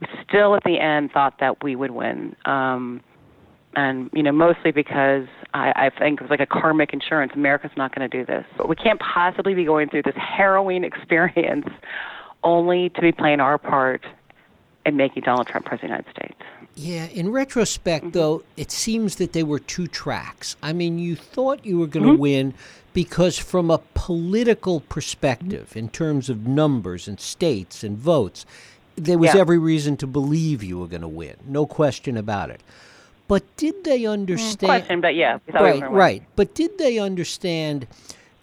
we 0.00 0.06
still 0.28 0.54
at 0.54 0.62
the 0.64 0.78
end 0.78 1.10
thought 1.12 1.34
that 1.40 1.62
we 1.62 1.74
would 1.74 1.90
win. 1.90 2.36
Um, 2.44 3.00
and 3.74 4.08
you 4.14 4.22
know 4.22 4.32
mostly 4.32 4.72
because 4.72 5.26
I, 5.52 5.72
I 5.76 5.90
think 5.98 6.20
it 6.20 6.22
was 6.22 6.30
like 6.30 6.40
a 6.40 6.46
karmic 6.46 6.92
insurance. 6.92 7.32
America's 7.34 7.70
not 7.76 7.94
going 7.94 8.08
to 8.08 8.18
do 8.18 8.24
this, 8.24 8.44
but 8.56 8.68
we 8.68 8.74
can't 8.74 9.00
possibly 9.00 9.54
be 9.54 9.64
going 9.64 9.88
through 9.88 10.02
this 10.02 10.14
harrowing 10.16 10.82
experience 10.92 11.66
only 12.42 12.88
to 12.90 13.00
be 13.00 13.12
playing 13.12 13.40
our 13.40 13.58
part 13.58 14.04
in 14.86 14.96
making 14.96 15.24
Donald 15.24 15.46
Trump 15.48 15.66
president 15.66 15.98
of 15.98 16.04
the 16.04 16.10
United 16.12 16.34
States. 16.34 16.50
Yeah, 16.76 17.06
in 17.06 17.32
retrospect, 17.32 18.04
mm-hmm. 18.04 18.12
though, 18.12 18.42
it 18.56 18.70
seems 18.70 19.16
that 19.16 19.32
they 19.32 19.42
were 19.42 19.58
two 19.58 19.86
tracks. 19.86 20.56
I 20.62 20.72
mean, 20.72 20.98
you 20.98 21.16
thought 21.16 21.64
you 21.64 21.78
were 21.78 21.86
going 21.86 22.06
to 22.06 22.12
mm-hmm. 22.12 22.20
win 22.20 22.54
because, 22.92 23.38
from 23.38 23.70
a 23.70 23.80
political 23.94 24.80
perspective, 24.80 25.70
mm-hmm. 25.70 25.78
in 25.80 25.88
terms 25.88 26.30
of 26.30 26.46
numbers 26.46 27.08
and 27.08 27.18
states 27.18 27.82
and 27.82 27.98
votes, 27.98 28.46
there 28.94 29.18
was 29.18 29.34
yeah. 29.34 29.40
every 29.40 29.58
reason 29.58 29.96
to 29.98 30.06
believe 30.06 30.62
you 30.62 30.78
were 30.78 30.86
going 30.86 31.02
to 31.02 31.08
win. 31.08 31.36
No 31.46 31.66
question 31.66 32.16
about 32.16 32.50
it. 32.50 32.62
But 33.28 33.44
did 33.56 33.84
they 33.84 34.02
mm, 34.02 34.12
understand? 34.12 34.82
Question, 34.82 35.00
but 35.00 35.14
yeah, 35.14 35.38
right, 35.52 35.90
right. 35.90 36.22
But 36.36 36.54
did 36.54 36.78
they 36.78 36.98
understand 36.98 37.86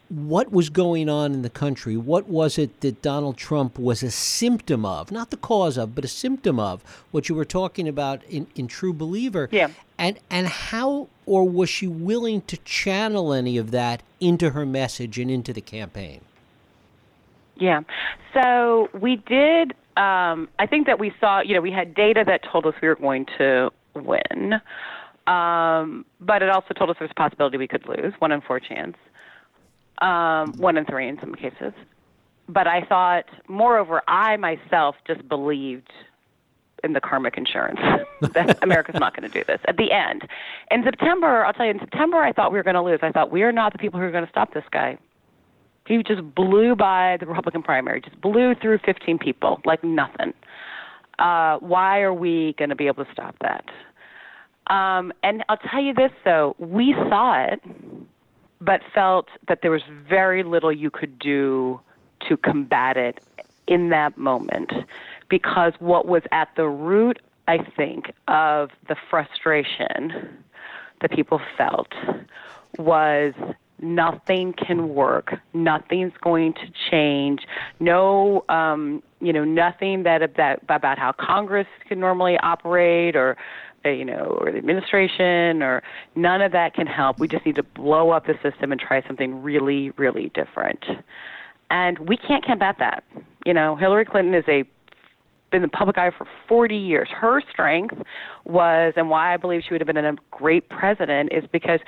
what 0.09 0.51
was 0.51 0.69
going 0.69 1.09
on 1.09 1.33
in 1.33 1.41
the 1.41 1.49
country? 1.49 1.97
What 1.97 2.27
was 2.27 2.57
it 2.57 2.81
that 2.81 3.01
Donald 3.01 3.37
Trump 3.37 3.79
was 3.79 4.03
a 4.03 4.11
symptom 4.11 4.85
of, 4.85 5.11
not 5.11 5.31
the 5.31 5.37
cause 5.37 5.77
of, 5.77 5.95
but 5.95 6.05
a 6.05 6.09
symptom 6.09 6.59
of 6.59 6.83
what 7.11 7.29
you 7.29 7.35
were 7.35 7.45
talking 7.45 7.87
about 7.87 8.23
in, 8.25 8.47
in 8.55 8.67
True 8.67 8.93
Believer? 8.93 9.49
Yeah. 9.51 9.69
And 9.97 10.19
and 10.29 10.47
how 10.47 11.07
or 11.25 11.47
was 11.47 11.69
she 11.69 11.87
willing 11.87 12.41
to 12.43 12.57
channel 12.57 13.33
any 13.33 13.57
of 13.57 13.71
that 13.71 14.03
into 14.19 14.51
her 14.51 14.65
message 14.65 15.17
and 15.17 15.31
into 15.31 15.53
the 15.53 15.61
campaign? 15.61 16.21
Yeah. 17.55 17.81
So 18.33 18.89
we 18.99 19.17
did. 19.17 19.73
Um, 19.95 20.49
I 20.57 20.65
think 20.67 20.87
that 20.87 20.99
we 20.99 21.13
saw. 21.19 21.41
You 21.41 21.55
know, 21.55 21.61
we 21.61 21.71
had 21.71 21.93
data 21.93 22.23
that 22.25 22.41
told 22.51 22.65
us 22.65 22.73
we 22.81 22.87
were 22.87 22.95
going 22.95 23.25
to 23.37 23.71
win. 23.95 24.59
Um, 25.27 26.05
but 26.19 26.41
it 26.41 26.49
also 26.49 26.73
told 26.73 26.89
us 26.89 26.97
there's 26.99 27.11
a 27.11 27.13
possibility 27.13 27.57
we 27.57 27.67
could 27.67 27.87
lose, 27.87 28.13
one 28.19 28.31
in 28.31 28.41
four 28.41 28.59
chance, 28.59 28.97
um, 30.01 30.53
one 30.57 30.77
in 30.77 30.85
three 30.85 31.07
in 31.07 31.19
some 31.19 31.35
cases. 31.35 31.73
But 32.47 32.67
I 32.67 32.85
thought, 32.85 33.25
moreover, 33.47 34.01
I 34.07 34.37
myself 34.37 34.95
just 35.07 35.27
believed 35.27 35.91
in 36.83 36.91
the 36.91 36.99
karmic 36.99 37.37
insurance 37.37 37.79
that 38.33 38.61
America's 38.61 38.99
not 38.99 39.15
going 39.15 39.29
to 39.29 39.33
do 39.33 39.45
this 39.47 39.61
at 39.67 39.77
the 39.77 39.91
end. 39.91 40.27
In 40.69 40.83
September, 40.83 41.45
I'll 41.45 41.53
tell 41.53 41.65
you, 41.65 41.71
in 41.71 41.79
September, 41.79 42.17
I 42.17 42.33
thought 42.33 42.51
we 42.51 42.57
were 42.57 42.63
going 42.63 42.75
to 42.75 42.81
lose. 42.81 42.99
I 43.01 43.11
thought 43.11 43.31
we 43.31 43.43
are 43.43 43.53
not 43.53 43.71
the 43.71 43.79
people 43.79 43.99
who 43.99 44.05
are 44.05 44.11
going 44.11 44.25
to 44.25 44.29
stop 44.29 44.53
this 44.53 44.65
guy. 44.71 44.97
He 45.87 46.01
just 46.03 46.35
blew 46.35 46.75
by 46.75 47.17
the 47.19 47.25
Republican 47.25 47.63
primary, 47.63 48.01
just 48.01 48.19
blew 48.19 48.55
through 48.55 48.79
15 48.85 49.17
people 49.17 49.61
like 49.65 49.83
nothing 49.83 50.33
uh, 51.19 51.57
why 51.59 52.01
are 52.01 52.13
we 52.13 52.55
going 52.57 52.69
to 52.69 52.75
be 52.75 52.87
able 52.87 53.05
to 53.05 53.11
stop 53.11 53.35
that? 53.41 53.65
Um, 54.73 55.11
and 55.23 55.43
I'll 55.49 55.57
tell 55.57 55.81
you 55.81 55.93
this 55.93 56.11
though, 56.23 56.55
we 56.57 56.93
saw 57.09 57.45
it, 57.45 57.61
but 58.63 58.81
felt 58.93 59.27
that 59.47 59.59
there 59.61 59.71
was 59.71 59.81
very 60.09 60.43
little 60.43 60.71
you 60.71 60.89
could 60.89 61.19
do 61.19 61.79
to 62.27 62.37
combat 62.37 62.97
it 62.97 63.19
in 63.67 63.89
that 63.89 64.17
moment. 64.17 64.71
Because 65.29 65.73
what 65.79 66.07
was 66.07 66.23
at 66.31 66.49
the 66.55 66.67
root, 66.67 67.21
I 67.47 67.57
think, 67.75 68.11
of 68.27 68.69
the 68.87 68.95
frustration 69.09 70.43
that 71.01 71.11
people 71.11 71.41
felt 71.57 71.91
was 72.77 73.33
nothing 73.79 74.53
can 74.53 74.89
work 74.95 75.35
nothing's 75.53 76.13
going 76.21 76.53
to 76.53 76.71
change 76.89 77.41
no 77.81 78.45
um 78.47 79.03
you 79.19 79.33
know 79.33 79.43
nothing 79.43 80.03
that 80.03 80.21
about 80.21 80.97
how 80.97 81.11
congress 81.11 81.67
can 81.89 81.99
normally 81.99 82.37
operate 82.37 83.15
or 83.15 83.35
Uh, 83.85 83.89
you 83.89 84.05
know 84.05 84.37
or 84.39 84.51
the 84.51 84.57
administration 84.57 85.61
or 85.61 85.83
none 86.15 86.41
of 86.41 86.51
that 86.51 86.73
can 86.73 86.87
help. 86.87 87.19
We 87.19 87.27
just 87.27 87.45
need 87.45 87.55
to 87.55 87.63
blow 87.63 88.11
up 88.11 88.25
the 88.25 88.35
system 88.41 88.71
and 88.71 88.79
try 88.79 89.05
something 89.05 89.41
really 89.43 89.91
really 89.91 90.31
different. 90.33 90.83
And 91.69 91.97
we 91.99 92.17
can't 92.17 92.45
combat 92.45 92.77
that. 92.79 93.03
You 93.45 93.53
know 93.53 93.75
hillary 93.75 94.05
clinton 94.05 94.33
is 94.33 94.45
a 94.47 94.63
been 95.53 95.63
in 95.63 95.69
the 95.71 95.77
public 95.77 95.97
eye 95.97 96.11
for 96.17 96.27
40 96.49 96.75
years. 96.75 97.07
Her 97.09 97.41
strength 97.51 97.95
was, 98.43 98.93
and 98.97 99.09
why 99.09 99.33
I 99.33 99.37
believe 99.37 99.61
she 99.65 99.73
would 99.73 99.81
have 99.81 99.87
been 99.87 100.03
a 100.03 100.15
great 100.31 100.67
president, 100.67 101.31
is 101.31 101.43
because 101.51 101.79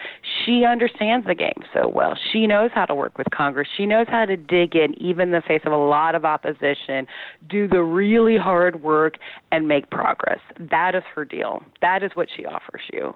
she 0.45 0.63
understands 0.63 1.25
the 1.27 1.35
game 1.35 1.63
so 1.73 1.87
well. 1.87 2.17
She 2.31 2.47
knows 2.47 2.69
how 2.73 2.85
to 2.85 2.95
work 2.95 3.17
with 3.17 3.27
Congress. 3.31 3.67
She 3.75 3.85
knows 3.85 4.05
how 4.07 4.25
to 4.25 4.37
dig 4.37 4.75
in, 4.75 4.93
even 5.01 5.29
in 5.29 5.31
the 5.31 5.41
face 5.45 5.61
of 5.65 5.73
a 5.73 5.77
lot 5.77 6.15
of 6.15 6.23
opposition, 6.23 7.07
do 7.49 7.67
the 7.67 7.81
really 7.81 8.37
hard 8.37 8.81
work, 8.83 9.15
and 9.51 9.67
make 9.67 9.89
progress. 9.89 10.39
That 10.69 10.95
is 10.95 11.03
her 11.15 11.25
deal. 11.25 11.63
That 11.81 12.03
is 12.03 12.11
what 12.13 12.29
she 12.35 12.45
offers 12.45 12.81
you. 12.93 13.13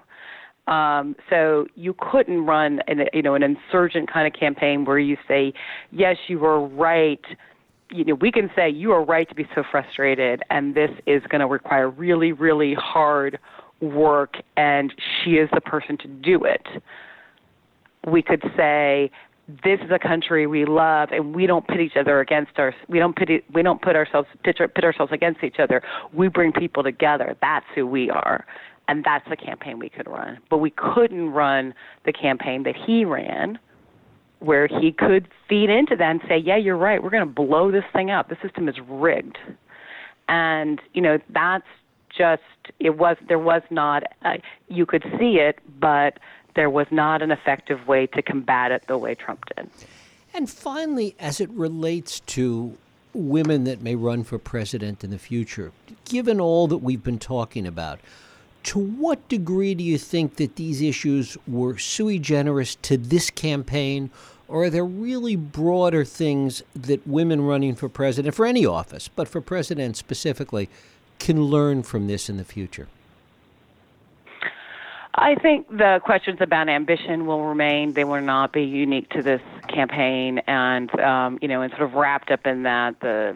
Um, 0.72 1.16
so 1.30 1.68
you 1.76 1.96
couldn't 2.12 2.46
run, 2.46 2.82
an, 2.88 3.02
you 3.14 3.22
know, 3.22 3.36
an 3.36 3.44
insurgent 3.44 4.12
kind 4.12 4.28
of 4.28 4.40
campaign 4.40 4.86
where 4.86 5.00
you 5.00 5.18
say, 5.28 5.54
"Yes, 5.92 6.18
you 6.28 6.40
were 6.40 6.60
right." 6.60 7.24
You 7.92 8.06
know, 8.06 8.16
we 8.16 8.32
can 8.32 8.50
say 8.56 8.70
you 8.70 8.92
are 8.92 9.04
right 9.04 9.28
to 9.30 9.36
be 9.36 9.48
so 9.56 9.64
frustrated, 9.70 10.44
and 10.50 10.76
this 10.76 10.92
is 11.06 11.24
going 11.30 11.42
to 11.42 11.48
require 11.48 11.90
really, 11.90 12.32
really 12.32 12.74
hard 12.74 13.40
work, 13.82 14.36
and 14.58 14.94
she 15.24 15.32
is 15.32 15.50
the 15.54 15.62
person 15.62 15.98
to 15.98 16.08
do 16.08 16.44
it. 16.44 16.68
We 18.06 18.22
could 18.22 18.44
say 18.56 19.12
this 19.64 19.80
is 19.84 19.90
a 19.92 20.00
country 20.00 20.46
we 20.46 20.66
love, 20.66 21.10
and 21.12 21.36
we 21.36 21.48
don't 21.48 21.68
pit 21.68 21.80
each 21.80 21.98
other 22.00 22.20
against 22.20 22.52
our. 22.58 22.74
We 22.88 23.00
don't 23.00 23.16
pit. 23.16 23.44
We 23.54 23.64
don't 23.64 23.82
put 23.82 23.96
ourselves 23.96 24.28
pit, 24.44 24.58
pit 24.58 24.84
ourselves 24.84 25.12
against 25.12 25.44
each 25.44 25.60
other. 25.60 25.82
We 26.14 26.28
bring 26.28 26.52
people 26.52 26.84
together. 26.84 27.36
That's 27.42 27.66
who 27.74 27.88
we 27.88 28.10
are, 28.12 28.46
and 28.88 29.04
that's 29.04 29.28
the 29.28 29.36
campaign 29.36 29.80
we 29.80 29.90
could 29.90 30.08
run. 30.08 30.38
But 30.50 30.58
we 30.58 30.70
couldn't 30.72 31.32
run 31.32 31.74
the 32.06 32.14
campaign 32.14 32.64
that 32.64 32.76
he 32.76 33.06
ran 33.06 33.58
where 34.40 34.68
he 34.68 34.92
could 34.92 35.28
feed 35.48 35.70
into 35.70 35.96
that 35.96 36.12
and 36.12 36.22
say, 36.28 36.38
"Yeah, 36.38 36.58
you're 36.58 36.78
right. 36.78 37.02
We're 37.04 37.10
going 37.10 37.28
to 37.28 37.34
blow 37.34 37.72
this 37.72 37.86
thing 37.94 38.12
up. 38.12 38.30
The 38.30 38.38
system 38.42 38.68
is 38.70 38.76
rigged." 38.88 39.38
And 40.28 40.82
you 40.94 41.02
know, 41.02 41.20
that's 41.30 41.68
just 42.16 42.42
it 42.80 42.98
was 42.98 43.18
there 43.28 43.40
was 43.40 43.62
not 43.70 44.04
uh, 44.24 44.38
you 44.68 44.86
could 44.86 45.04
see 45.20 45.38
it, 45.40 45.60
but 45.80 46.20
there 46.56 46.70
was 46.70 46.88
not 46.92 47.22
an 47.22 47.32
effective 47.32 47.88
way 47.88 48.08
to 48.08 48.22
combat 48.22 48.72
it 48.72 48.84
the 48.88 48.98
way 48.98 49.16
Trump 49.16 49.46
did. 49.56 49.70
And 50.34 50.50
finally, 50.50 51.16
as 51.20 51.42
it 51.42 51.50
relates 51.52 52.20
to 52.22 52.78
women 53.14 53.64
that 53.64 53.82
may 53.82 53.96
run 53.96 54.24
for 54.24 54.38
president 54.38 55.04
in 55.04 55.10
the 55.10 55.18
future, 55.18 55.72
given 56.06 56.40
all 56.40 56.68
that 56.68 56.78
we've 56.78 57.04
been 57.04 57.20
talking 57.20 57.66
about, 57.66 58.00
to 58.70 58.78
what 58.78 59.28
degree 59.30 59.74
do 59.74 59.84
you 59.84 59.98
think 59.98 60.36
that 60.36 60.56
these 60.56 60.80
issues 60.80 61.36
were 61.48 61.76
sui 61.80 62.20
generis 62.20 62.76
to 62.76 62.98
this 62.98 63.32
campaign, 63.32 64.12
or 64.48 64.66
are 64.66 64.70
there 64.70 64.86
really 64.86 65.36
broader 65.36 66.06
things 66.06 66.62
that 66.76 67.06
women 67.08 67.42
running 67.42 67.74
for 67.74 67.90
president, 67.90 68.36
for 68.36 68.46
any 68.46 68.68
office, 68.68 69.08
but 69.08 69.28
for 69.28 69.42
president 69.42 69.98
specifically, 69.98 70.70
can 71.18 71.46
learn 71.46 71.82
from 71.82 72.06
this 72.06 72.30
in 72.30 72.38
the 72.38 72.44
future? 72.44 72.88
I 75.16 75.34
think 75.34 75.68
the 75.70 76.00
questions 76.06 76.38
about 76.40 76.70
ambition 76.70 77.26
will 77.26 77.46
remain. 77.46 77.94
They 77.94 78.04
will 78.04 78.22
not 78.22 78.54
be 78.54 78.62
unique 78.62 79.10
to 79.10 79.24
this 79.24 79.42
campaign, 79.68 80.44
and 80.46 80.94
um, 81.00 81.40
you 81.42 81.48
know, 81.48 81.64
and 81.64 81.72
sort 81.72 81.82
of 81.82 81.96
wrapped 81.96 82.30
up 82.30 82.46
in 82.46 82.62
that 82.64 83.00
the 83.00 83.36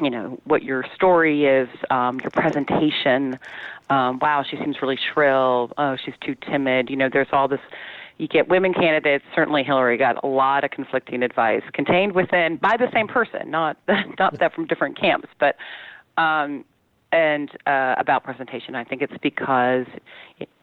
you 0.00 0.10
know 0.10 0.40
what 0.44 0.62
your 0.62 0.84
story 0.94 1.44
is, 1.46 1.68
um, 1.90 2.20
your 2.20 2.30
presentation. 2.30 3.38
Um, 3.88 4.18
wow, 4.20 4.44
she 4.48 4.56
seems 4.56 4.80
really 4.80 4.98
shrill. 5.12 5.72
Oh, 5.76 5.96
she's 6.02 6.14
too 6.20 6.34
timid. 6.34 6.90
You 6.90 6.96
know, 6.96 7.08
there's 7.12 7.28
all 7.32 7.48
this. 7.48 7.60
You 8.18 8.28
get 8.28 8.48
women 8.48 8.74
candidates. 8.74 9.24
Certainly, 9.34 9.64
Hillary 9.64 9.96
got 9.96 10.22
a 10.22 10.26
lot 10.26 10.64
of 10.64 10.70
conflicting 10.70 11.22
advice 11.22 11.62
contained 11.72 12.12
within 12.12 12.56
by 12.56 12.76
the 12.76 12.90
same 12.92 13.08
person, 13.08 13.50
not 13.50 13.76
not 14.18 14.38
that 14.38 14.54
from 14.54 14.66
different 14.66 14.98
camps, 14.98 15.28
but 15.38 15.56
um, 16.16 16.64
and 17.12 17.50
uh, 17.66 17.94
about 17.98 18.24
presentation. 18.24 18.74
I 18.74 18.84
think 18.84 19.02
it's 19.02 19.16
because. 19.22 19.86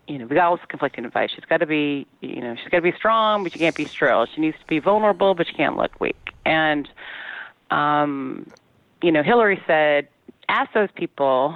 you 0.08 0.17
know, 0.17 0.26
we 0.26 0.36
got 0.38 0.45
all 0.45 0.56
this 0.56 0.65
conflicting 0.69 1.04
advice. 1.04 1.32
She's 1.36 1.43
got 1.43 1.58
to 1.58 1.65
be, 1.65 2.08
you 2.21 2.39
know, 2.39 2.56
she's 2.56 2.69
got 2.69 2.78
to 2.78 2.82
be 2.82 2.93
strong, 2.93 3.43
but 3.43 3.52
she 3.52 3.60
can't 3.60 3.76
be 3.76 3.84
shrill. 3.84 4.26
She 4.34 4.39
needs 4.39 4.58
to 4.58 4.65
be 4.65 4.80
vulnerable, 4.80 5.36
but 5.36 5.47
she 5.47 5.54
can't 5.54 5.76
look 5.76 6.00
weak. 6.00 6.15
And 6.45 6.88
um, 7.71 8.47
you 9.01 9.12
know, 9.12 9.23
Hillary 9.23 9.62
said, 9.67 10.07
ask 10.49 10.71
those 10.73 10.89
people 10.95 11.53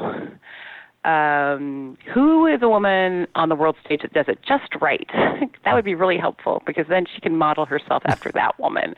um, 1.03 1.97
who 2.13 2.45
is 2.45 2.61
a 2.61 2.69
woman 2.69 3.27
on 3.35 3.49
the 3.49 3.55
world 3.55 3.75
stage 3.83 4.01
that 4.01 4.13
does 4.13 4.25
it 4.27 4.39
just 4.47 4.75
right. 4.81 5.09
that 5.65 5.73
would 5.73 5.85
be 5.85 5.95
really 5.95 6.17
helpful 6.17 6.61
because 6.65 6.85
then 6.89 7.05
she 7.13 7.21
can 7.21 7.35
model 7.35 7.65
herself 7.65 8.03
after 8.05 8.31
that 8.33 8.59
woman. 8.59 8.93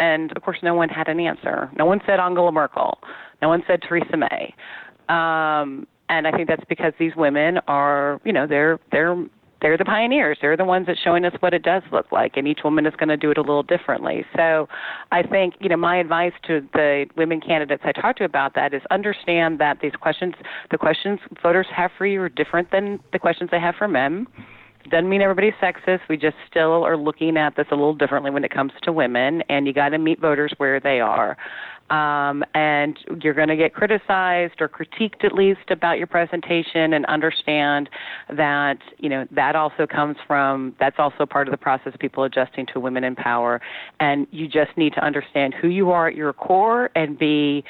And 0.00 0.32
of 0.34 0.42
course, 0.42 0.58
no 0.62 0.74
one 0.74 0.88
had 0.88 1.08
an 1.08 1.20
answer. 1.20 1.70
No 1.76 1.84
one 1.84 2.00
said 2.06 2.18
Angela 2.18 2.52
Merkel. 2.52 2.98
No 3.42 3.48
one 3.48 3.62
said 3.66 3.82
Theresa 3.82 4.16
May. 4.16 4.54
Um, 5.08 5.86
and 6.08 6.26
I 6.26 6.32
think 6.32 6.48
that's 6.48 6.64
because 6.68 6.92
these 6.98 7.14
women 7.16 7.58
are, 7.68 8.20
you 8.24 8.32
know, 8.32 8.46
they're 8.46 8.78
they're 8.90 9.16
they're 9.62 9.78
the 9.78 9.84
pioneers. 9.84 10.36
They're 10.40 10.56
the 10.56 10.64
ones 10.64 10.86
that's 10.86 11.00
showing 11.00 11.24
us 11.24 11.32
what 11.40 11.54
it 11.54 11.62
does 11.62 11.82
look 11.92 12.10
like, 12.12 12.36
and 12.36 12.46
each 12.46 12.60
woman 12.64 12.84
is 12.84 12.94
going 12.96 13.08
to 13.08 13.16
do 13.16 13.30
it 13.30 13.38
a 13.38 13.40
little 13.40 13.62
differently. 13.62 14.26
So, 14.36 14.68
I 15.10 15.22
think 15.22 15.54
you 15.60 15.68
know 15.68 15.76
my 15.76 15.96
advice 15.96 16.32
to 16.48 16.66
the 16.72 17.06
women 17.16 17.40
candidates 17.40 17.82
I 17.84 17.92
talked 17.92 18.18
to 18.18 18.24
about 18.24 18.54
that 18.56 18.74
is 18.74 18.82
understand 18.90 19.60
that 19.60 19.78
these 19.80 19.92
questions, 19.92 20.34
the 20.70 20.78
questions 20.78 21.20
voters 21.42 21.66
have 21.74 21.90
for 21.96 22.06
you, 22.06 22.20
are 22.20 22.28
different 22.28 22.70
than 22.70 22.98
the 23.12 23.18
questions 23.18 23.50
they 23.50 23.60
have 23.60 23.76
for 23.76 23.88
men. 23.88 24.26
Doesn't 24.90 25.08
mean 25.08 25.22
everybody's 25.22 25.54
sexist. 25.62 26.00
We 26.08 26.16
just 26.16 26.36
still 26.50 26.84
are 26.84 26.96
looking 26.96 27.36
at 27.36 27.54
this 27.56 27.66
a 27.70 27.74
little 27.76 27.94
differently 27.94 28.32
when 28.32 28.44
it 28.44 28.50
comes 28.50 28.72
to 28.82 28.92
women, 28.92 29.42
and 29.48 29.66
you 29.66 29.72
got 29.72 29.90
to 29.90 29.98
meet 29.98 30.20
voters 30.20 30.52
where 30.56 30.80
they 30.80 30.98
are 30.98 31.36
um, 31.92 32.42
and 32.54 32.98
you're 33.22 33.34
going 33.34 33.48
to 33.48 33.56
get 33.56 33.74
criticized 33.74 34.54
or 34.60 34.68
critiqued 34.68 35.24
at 35.24 35.34
least 35.34 35.70
about 35.70 35.98
your 35.98 36.06
presentation 36.06 36.94
and 36.94 37.04
understand 37.06 37.90
that 38.34 38.78
you 38.98 39.10
know 39.10 39.26
that 39.30 39.54
also 39.54 39.86
comes 39.86 40.16
from 40.26 40.74
that's 40.80 40.96
also 40.98 41.26
part 41.26 41.46
of 41.46 41.52
the 41.52 41.58
process 41.58 41.92
of 41.92 42.00
people 42.00 42.24
adjusting 42.24 42.64
to 42.72 42.80
women 42.80 43.04
in 43.04 43.14
power 43.14 43.60
and 44.00 44.26
you 44.30 44.48
just 44.48 44.74
need 44.76 44.94
to 44.94 45.04
understand 45.04 45.52
who 45.52 45.68
you 45.68 45.90
are 45.90 46.08
at 46.08 46.16
your 46.16 46.32
core 46.32 46.90
and 46.96 47.18
be 47.18 47.62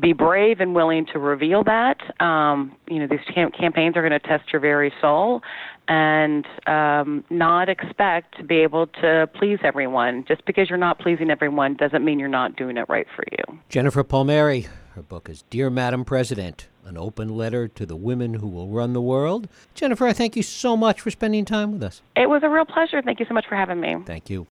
be 0.00 0.12
brave 0.12 0.60
and 0.60 0.74
willing 0.74 1.06
to 1.06 1.18
reveal 1.18 1.64
that. 1.64 1.96
Um, 2.22 2.76
you 2.86 2.98
know, 2.98 3.06
these 3.06 3.20
cam- 3.34 3.50
campaigns 3.50 3.96
are 3.96 4.06
going 4.06 4.18
to 4.18 4.26
test 4.28 4.52
your 4.52 4.60
very 4.60 4.92
soul, 5.00 5.40
and 5.88 6.46
um, 6.66 7.24
not 7.30 7.68
expect 7.68 8.36
to 8.38 8.44
be 8.44 8.56
able 8.56 8.86
to 8.88 9.28
please 9.34 9.58
everyone. 9.62 10.24
Just 10.26 10.44
because 10.44 10.68
you're 10.68 10.78
not 10.78 10.98
pleasing 10.98 11.30
everyone 11.30 11.74
doesn't 11.74 12.04
mean 12.04 12.18
you're 12.18 12.28
not 12.28 12.56
doing 12.56 12.76
it 12.76 12.86
right 12.88 13.06
for 13.14 13.24
you. 13.32 13.58
Jennifer 13.68 14.02
Palmieri, 14.02 14.66
her 14.94 15.02
book 15.02 15.28
is 15.28 15.44
Dear 15.50 15.70
Madam 15.70 16.04
President 16.04 16.68
An 16.84 16.96
Open 16.96 17.28
Letter 17.28 17.68
to 17.68 17.86
the 17.86 17.96
Women 17.96 18.34
Who 18.34 18.48
Will 18.48 18.68
Run 18.68 18.92
the 18.92 19.00
World. 19.00 19.48
Jennifer, 19.74 20.06
I 20.06 20.12
thank 20.12 20.36
you 20.36 20.42
so 20.42 20.76
much 20.76 21.00
for 21.00 21.10
spending 21.10 21.44
time 21.44 21.72
with 21.72 21.82
us. 21.82 22.02
It 22.16 22.28
was 22.28 22.42
a 22.42 22.48
real 22.48 22.64
pleasure. 22.64 23.00
Thank 23.02 23.20
you 23.20 23.26
so 23.26 23.34
much 23.34 23.46
for 23.48 23.56
having 23.56 23.80
me. 23.80 23.96
Thank 24.04 24.28
you. 24.28 24.44